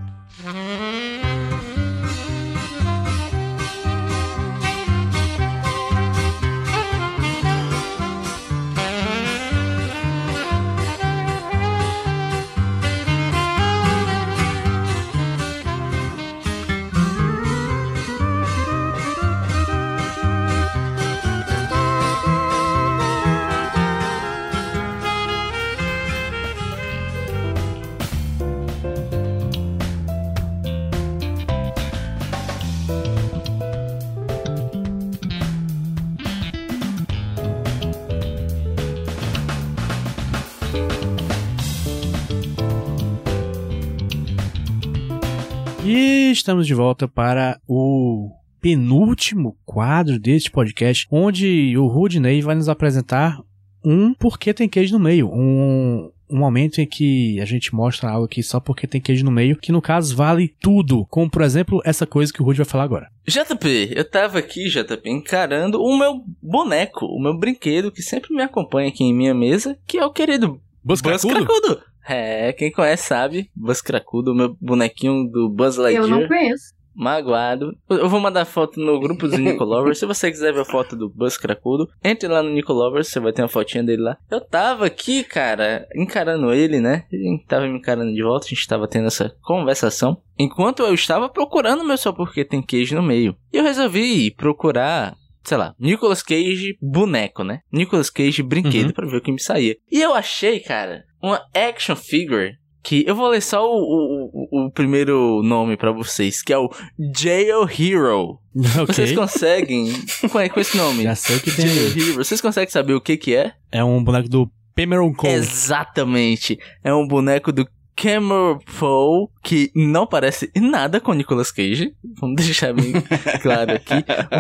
[46.32, 53.40] Estamos de volta para o penúltimo quadro deste podcast, onde o Rudney vai nos apresentar
[53.84, 58.26] um Porquê Tem Queijo no Meio, um, um momento em que a gente mostra algo
[58.26, 61.82] aqui só porque tem queijo no meio, que no caso vale tudo, como por exemplo
[61.84, 63.10] essa coisa que o Rude vai falar agora.
[63.28, 68.42] JP, eu tava aqui, JP, encarando o meu boneco, o meu brinquedo que sempre me
[68.42, 71.46] acompanha aqui em minha mesa, que é o querido Buzz Buzz Cracudo?
[71.46, 71.91] Cracudo.
[72.08, 76.08] É, quem conhece sabe, Buzz Cracudo, meu bonequinho do Buzz Eu Lightyear.
[76.08, 76.74] não conheço.
[76.94, 77.74] Magoado.
[77.90, 79.98] Eu vou mandar foto no grupo do Nico Lovers.
[80.00, 83.20] Se você quiser ver a foto do Buzz Cracudo, entre lá no Nico Lovers, você
[83.20, 84.18] vai ter uma fotinha dele lá.
[84.30, 87.06] Eu tava aqui, cara, encarando ele, né?
[87.12, 90.22] Ele tava me encarando de volta, a gente tava tendo essa conversação.
[90.38, 93.36] Enquanto eu estava procurando meu só porque tem queijo no meio.
[93.54, 97.60] E eu resolvi procurar sei lá, Nicolas Cage boneco, né?
[97.72, 98.94] Nicolas Cage brinquedo Uhum.
[98.94, 99.76] pra ver o que me saía.
[99.92, 104.72] E eu achei, cara, uma action figure que eu vou ler só o, o, o-
[104.72, 106.68] primeiro nome pra vocês, que é o
[107.16, 108.40] Jail Hero.
[108.88, 109.16] Vocês ok.
[109.16, 111.04] conseguem com, com esse nome?
[111.04, 111.90] Já sei o que tem Jail.
[112.10, 112.14] Hero.
[112.16, 113.54] Vocês conseguem saber o que que é?
[113.72, 115.34] É um boneco do Pemeron Cole.
[115.34, 116.58] Exatamente.
[116.84, 117.66] É um boneco do
[118.02, 121.94] Cameron Poe que não parece nada com Nicolas Cage.
[122.20, 122.94] Vamos deixar bem
[123.44, 123.94] claro aqui.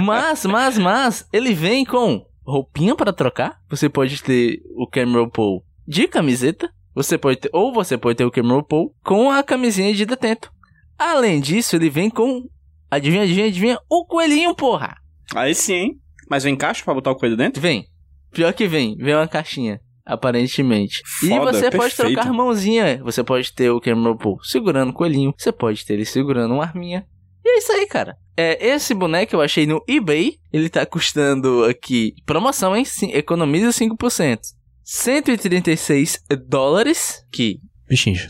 [0.04, 3.60] Mas, mas, mas, ele vem com roupinha para trocar.
[3.70, 6.74] Você pode ter o Cameron Poe de camiseta.
[6.96, 10.52] Você pode ter, ou você pode ter o Cameron Poe com a camisinha de detento.
[10.98, 12.50] Além disso, ele vem com,
[12.90, 14.98] adivinha, adivinha, adivinha, o coelhinho, porra.
[15.36, 16.02] Aí sim, hein?
[16.28, 17.62] Mas vem caixa pra botar o coelho dentro?
[17.62, 17.86] Vem.
[18.32, 18.96] Pior que vem.
[18.98, 19.80] Vem uma caixinha.
[20.12, 21.02] Aparentemente.
[21.24, 23.02] e Foda, você pode trocar mãozinha.
[23.04, 25.34] Você pode ter o Cameron Poe segurando o coelhinho.
[25.38, 27.08] Você pode ter ele segurando uma arminha.
[27.46, 28.18] E é isso aí, cara.
[28.36, 30.36] É, esse boneco eu achei no eBay.
[30.52, 32.14] Ele tá custando aqui.
[32.26, 32.84] Promoção, hein?
[32.84, 34.40] Sim, economiza 5%.
[34.84, 37.26] 136 dólares.
[37.32, 37.60] Que.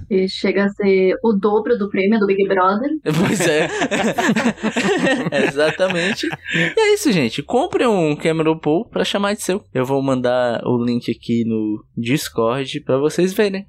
[0.10, 2.90] E chega a ser o dobro do prêmio do Big Brother.
[3.28, 3.68] Pois é.
[5.48, 6.28] Exatamente.
[6.56, 7.42] E é isso, gente.
[7.44, 9.64] Compre um Cameron Pool pra chamar de seu.
[9.74, 13.66] Eu vou mandar o link aqui no Discord pra vocês verem.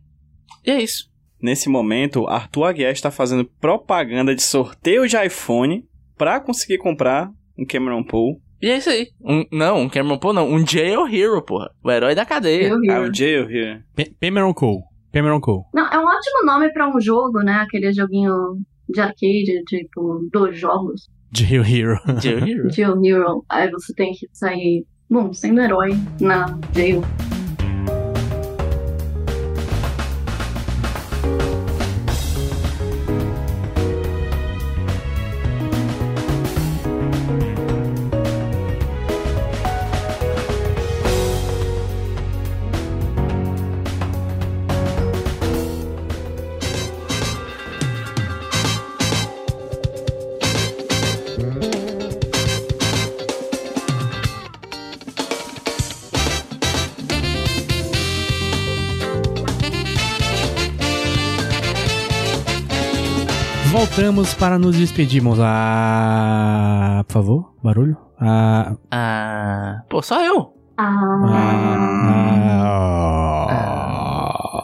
[0.65, 1.11] E é isso.
[1.41, 5.85] Nesse momento, Arthur Aguiar está fazendo propaganda de sorteio de iPhone
[6.17, 8.41] pra conseguir comprar um Cameron Pool.
[8.61, 9.09] E é isso aí.
[9.21, 10.49] Um, não, um Cameron Pool não.
[10.49, 11.69] Um Jail Hero, porra.
[11.83, 12.69] O herói da cadeia.
[12.69, 13.11] Eu Ah, ri.
[13.11, 13.81] o Jail here.
[13.97, 14.83] Pe- Pemeron Cole.
[15.13, 15.65] Pemeron Cole.
[15.75, 17.53] Não, é um ótimo nome pra um jogo, né?
[17.61, 18.57] Aquele joguinho
[18.89, 21.09] de arcade, tipo, dos jogos.
[21.35, 21.99] Jail Hero.
[22.21, 22.71] Jail Hero.
[22.71, 23.45] Jail Hero.
[23.49, 25.91] Aí você tem que sair, bom, sendo herói
[26.21, 27.03] na jail.
[63.95, 65.39] Voltamos para nos despedirmos.
[65.39, 67.95] Ah, por favor, barulho.
[68.19, 69.83] Ah, Ah.
[69.91, 70.55] Pô, só eu.
[70.79, 71.77] Ah, ah,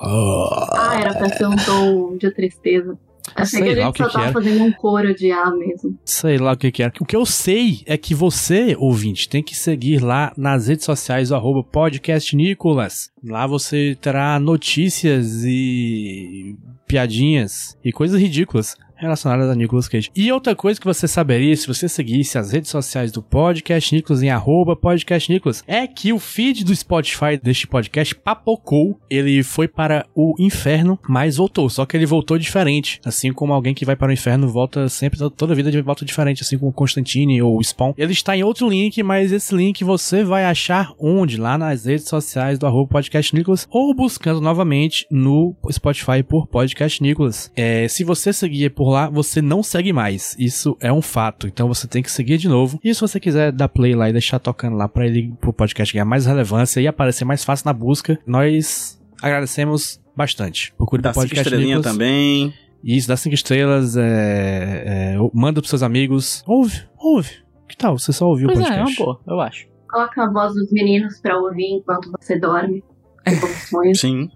[0.03, 2.99] ah, ah, era pra ser um tom de tristeza.
[3.37, 4.33] Achei Sei que a lá o gente que só que tava era.
[4.33, 5.99] fazendo um coro de A mesmo.
[6.07, 6.91] Sei lá o que que era.
[6.99, 11.31] O que eu sei é que você, ouvinte, tem que seguir lá nas redes sociais
[11.31, 13.11] arroba podcast Nicolas.
[13.23, 16.57] Lá você terá notícias e
[16.87, 20.11] piadinhas e coisas ridículas relacionadas a Nicolas Cage.
[20.15, 24.23] E outra coisa que você saberia se você seguisse as redes sociais do Podcast Nicolas
[24.23, 28.99] em arroba podcast Nicolas é que o feed do Spotify deste podcast papocou.
[29.09, 31.71] Ele foi para o inferno, mas voltou.
[31.71, 33.01] Só que ele voltou diferente.
[33.05, 36.43] Assim como alguém que vai para o inferno volta sempre, toda vida de volta diferente.
[36.43, 37.95] Assim como Constantine ou Spawn.
[37.97, 41.37] Ele está em outro link, mas esse link você vai achar onde?
[41.37, 47.03] Lá nas redes sociais do arroba podcast Nicolas ou buscando novamente no Spotify por podcast
[47.03, 47.53] Nicolas.
[47.55, 50.37] É, se você seguir por lá, você não segue mais.
[50.39, 51.47] Isso é um fato.
[51.47, 52.79] Então você tem que seguir de novo.
[52.83, 55.93] E se você quiser dar play lá e deixar tocando lá para ele pro podcast
[55.93, 60.73] ganhar mais relevância e aparecer mais fácil na busca, nós agradecemos bastante.
[60.77, 61.93] Procure Dá podcast estrelinhas Nicolas.
[61.93, 62.55] também.
[62.83, 66.45] Isso, dá cinco estrelas, é, é, manda pros seus amigos.
[66.47, 67.31] Ouve, ouve.
[67.69, 67.99] Que tal?
[67.99, 69.03] Você só ouviu Pois o é, é uma podcast.
[69.05, 69.67] boa, eu acho.
[69.91, 72.85] Coloca a voz dos meninos pra ouvir enquanto você dorme.
[73.95, 74.29] Sim.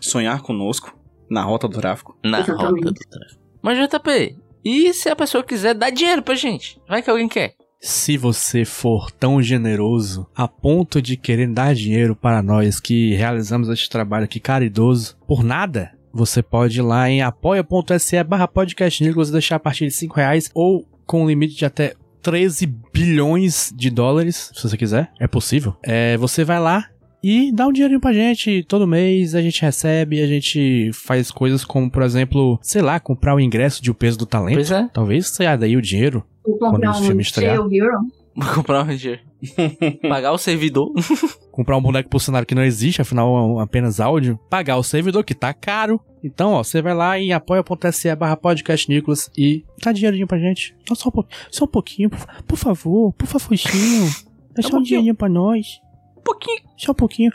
[0.00, 0.94] Sonhar conosco
[1.30, 2.18] na rota do tráfico.
[2.24, 2.84] Na Exatamente.
[2.84, 3.45] rota do tráfico.
[3.66, 6.80] Mas JP, e se a pessoa quiser dar dinheiro pra gente?
[6.88, 7.56] Vai que alguém quer.
[7.80, 13.68] Se você for tão generoso a ponto de querer dar dinheiro para nós que realizamos
[13.68, 19.32] este trabalho aqui caridoso por nada, você pode ir lá em apoia.se barra podcast Nicolas
[19.32, 23.90] deixar a partir de 5 reais ou com um limite de até 13 bilhões de
[23.90, 25.10] dólares, se você quiser.
[25.18, 25.76] É possível.
[25.82, 26.88] É, você vai lá
[27.28, 28.62] e dá um dinheirinho pra gente.
[28.64, 33.34] Todo mês a gente recebe, a gente faz coisas como, por exemplo, sei lá, comprar
[33.34, 34.54] o ingresso de O Peso do Talento.
[34.54, 34.88] Pois é.
[34.92, 36.24] Talvez saia daí o dinheiro.
[36.44, 37.56] Vou Quando comprar os um filmes estrear.
[37.56, 39.20] Vou comprar um dia.
[40.08, 40.92] Pagar o servidor.
[41.50, 45.24] comprar um boneco por cenário que não existe, afinal é apenas áudio, pagar o servidor
[45.24, 45.98] que tá caro.
[46.22, 50.74] Então, ó, você vai lá em apoia.se barra podcast Nicolas e dá dinheirinho pra gente.
[50.88, 54.10] Só, só, um, pouquinho, só um pouquinho, por, fa- por favor, por favorzinho.
[54.54, 55.80] Dá só um dinheirinho pra nós.
[56.26, 56.60] Pouquinho.
[56.76, 57.30] Só um pouquinho.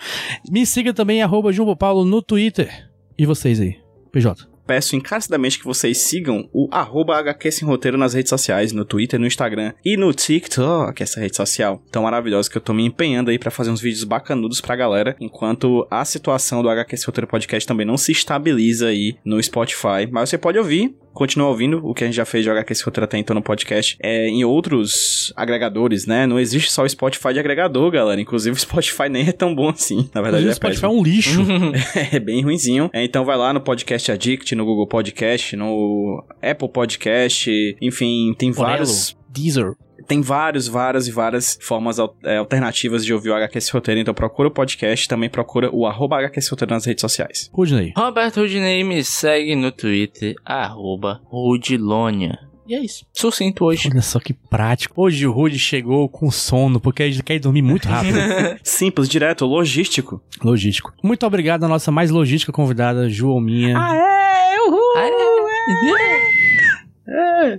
[0.49, 2.91] Me siga também, arroba Jumbo Paulo no Twitter.
[3.17, 3.79] E vocês aí?
[4.11, 4.51] PJ.
[4.67, 9.19] Peço encarecidamente que vocês sigam o arroba HQ Sem Roteiro nas redes sociais, no Twitter,
[9.19, 13.31] no Instagram e no TikTok, essa rede social tão maravilhosa que eu tô me empenhando
[13.31, 17.27] aí pra fazer uns vídeos bacanudos pra galera, enquanto a situação do HQ Sem Roteiro
[17.27, 20.07] Podcast também não se estabiliza aí no Spotify.
[20.09, 22.85] Mas você pode ouvir, continua ouvindo o que a gente já fez de HQ Sem
[22.85, 26.25] Roteiro até então no podcast, é, em outros agregadores, né?
[26.25, 28.19] Não existe só o Spotify de agregador, galera.
[28.19, 30.45] Inclusive o Spotify nem é tão bom assim, na verdade.
[30.45, 30.99] Mas o é Spotify é péssimo.
[30.99, 31.41] um lixo.
[32.11, 32.89] É bem ruinzinho.
[32.93, 38.49] É, então vai lá no Podcast Addict, no Google Podcast, no Apple Podcast, enfim, tem
[38.49, 38.65] Orelo.
[38.65, 39.15] vários.
[39.29, 39.73] Deezer.
[40.11, 44.01] Tem vários, várias e várias formas é, alternativas de ouvir o HQ Esse Roteiro.
[44.01, 47.49] Então procura o podcast, também procura o arroba HQ Esse Roteiro nas redes sociais.
[47.53, 47.93] Rudney.
[47.95, 52.37] Roberto Rudinei me segue no Twitter, arroba Rudilonia.
[52.67, 53.05] E é isso.
[53.13, 53.87] Sucinto hoje.
[53.89, 55.01] Olha só que prático.
[55.01, 58.17] Hoje o Rude chegou com sono, porque ele quer ir dormir muito rápido.
[58.63, 60.21] Simples, direto, logístico.
[60.43, 60.91] Logístico.
[61.01, 63.77] Muito obrigado à nossa mais logística convidada, Joelminha.
[63.77, 66.20] é, uhul!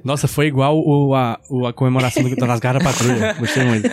[0.05, 3.35] Nossa, foi igual o, a, o- a comemoração do, das garras da patrulha.
[3.39, 3.89] Gostei muito.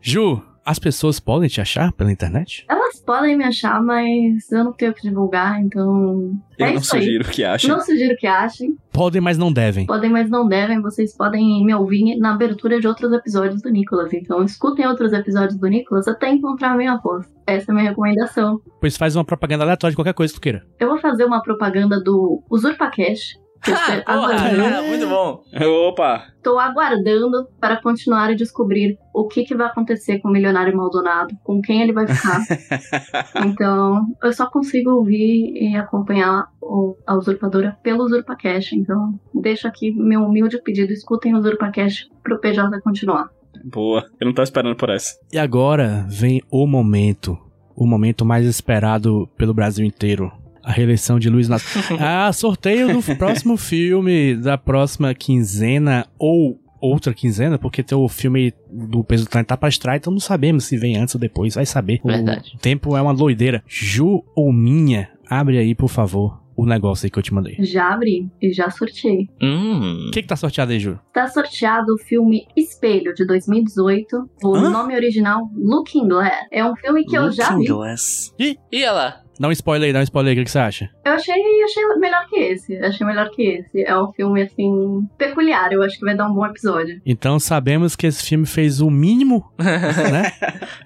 [0.00, 2.64] Ju, as pessoas podem te achar pela internet?
[2.68, 6.32] Elas podem me achar, mas eu não tenho o que divulgar, então.
[6.58, 7.02] Eu é não isso aí.
[7.02, 7.68] sugiro o que acha.
[7.68, 8.76] Não sugiro que achem.
[8.92, 9.86] Podem, mas não devem.
[9.86, 10.80] Podem, mas não devem.
[10.82, 14.12] Vocês podem me ouvir na abertura de outros episódios do Nicolas.
[14.12, 17.26] Então, escutem outros episódios do Nicolas até encontrar a minha voz.
[17.46, 18.60] Essa é a minha recomendação.
[18.80, 20.66] Pois faz uma propaganda aleatória de qualquer coisa que tu queira.
[20.78, 23.34] Eu vou fazer uma propaganda do UsurpaCast.
[23.34, 24.74] que eu Ah, estou porra, aguardando.
[24.76, 25.42] ah, muito bom.
[25.88, 26.24] Opa!
[26.36, 31.36] Estou aguardando para continuar a descobrir o que, que vai acontecer com o Milionário Maldonado,
[31.42, 32.40] com quem ele vai ficar.
[33.46, 38.76] então, eu só consigo ouvir e acompanhar o- a usurpadora pelo UsurpaCast.
[38.76, 43.28] Então, deixo aqui meu humilde pedido: escutem o UsurpaCast pro PJ continuar.
[43.64, 44.04] Boa.
[44.20, 45.14] Eu não tava esperando por essa.
[45.32, 47.36] E agora vem o momento.
[47.74, 50.32] O momento mais esperado pelo Brasil inteiro.
[50.68, 51.80] A reeleição de Luiz Inácio.
[51.98, 58.52] ah, sorteio do próximo filme da próxima quinzena ou outra quinzena, porque tem o filme
[58.70, 61.54] do Peso do Talento tá pra estrear, então não sabemos se vem antes ou depois,
[61.54, 62.02] vai saber.
[62.04, 62.52] Verdade.
[62.54, 63.64] O tempo é uma doideira.
[63.66, 67.56] Ju ou minha, abre aí, por favor, o negócio aí que eu te mandei.
[67.60, 69.26] Já abri e já sorteei.
[69.40, 70.08] Hum.
[70.08, 70.98] O que que tá sorteado aí, Ju?
[71.14, 74.28] Tá sorteado o filme Espelho, de 2018.
[74.44, 74.68] O Hã?
[74.68, 76.46] nome original, Looking Glass.
[76.52, 77.64] É um filme que eu já vi.
[77.64, 78.34] Glass.
[78.38, 79.22] E olha lá.
[79.38, 80.90] Dá um spoiler aí, dá um spoiler aí, o que que você acha?
[81.04, 81.34] Eu achei,
[81.64, 82.76] achei melhor que esse.
[82.78, 83.82] Achei melhor que esse.
[83.84, 85.72] É um filme, assim, peculiar.
[85.72, 87.00] Eu acho que vai dar um bom episódio.
[87.06, 90.32] Então sabemos que esse filme fez o mínimo, né?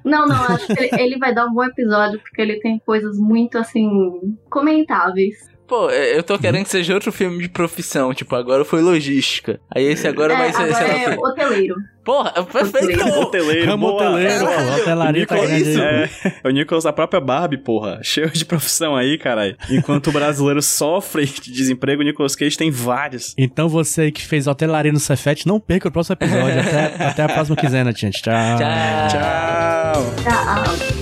[0.05, 3.19] Não, não, acho que ele, ele vai dar um bom episódio, porque ele tem coisas
[3.19, 5.52] muito, assim, comentáveis.
[5.73, 8.13] Pô, eu tô querendo que seja outro filme de profissão.
[8.13, 9.59] Tipo, agora foi logística.
[9.75, 11.75] Aí esse agora é, vai ser, agora é hoteleiro.
[12.05, 13.03] Porra, perfeito!
[13.03, 14.75] Hoteleiro, Ramo hoteleiro, pô.
[14.75, 15.81] Hotelaria tá grande.
[15.81, 16.11] É,
[16.45, 18.01] o Nicolas da própria Barbie, porra.
[18.05, 19.57] Cheio de profissão aí, caralho.
[19.71, 23.35] Enquanto o brasileiro sofre de desemprego, o Nicolas Cage tem vários.
[23.39, 26.61] Então você que fez hotelaria no Cefete, não perca o próximo episódio.
[26.61, 28.21] até, até a próxima quinzena, gente.
[28.21, 28.35] Tchau.
[28.59, 29.09] Tchau.
[29.09, 30.23] Tchau!
[30.23, 31.02] Tá,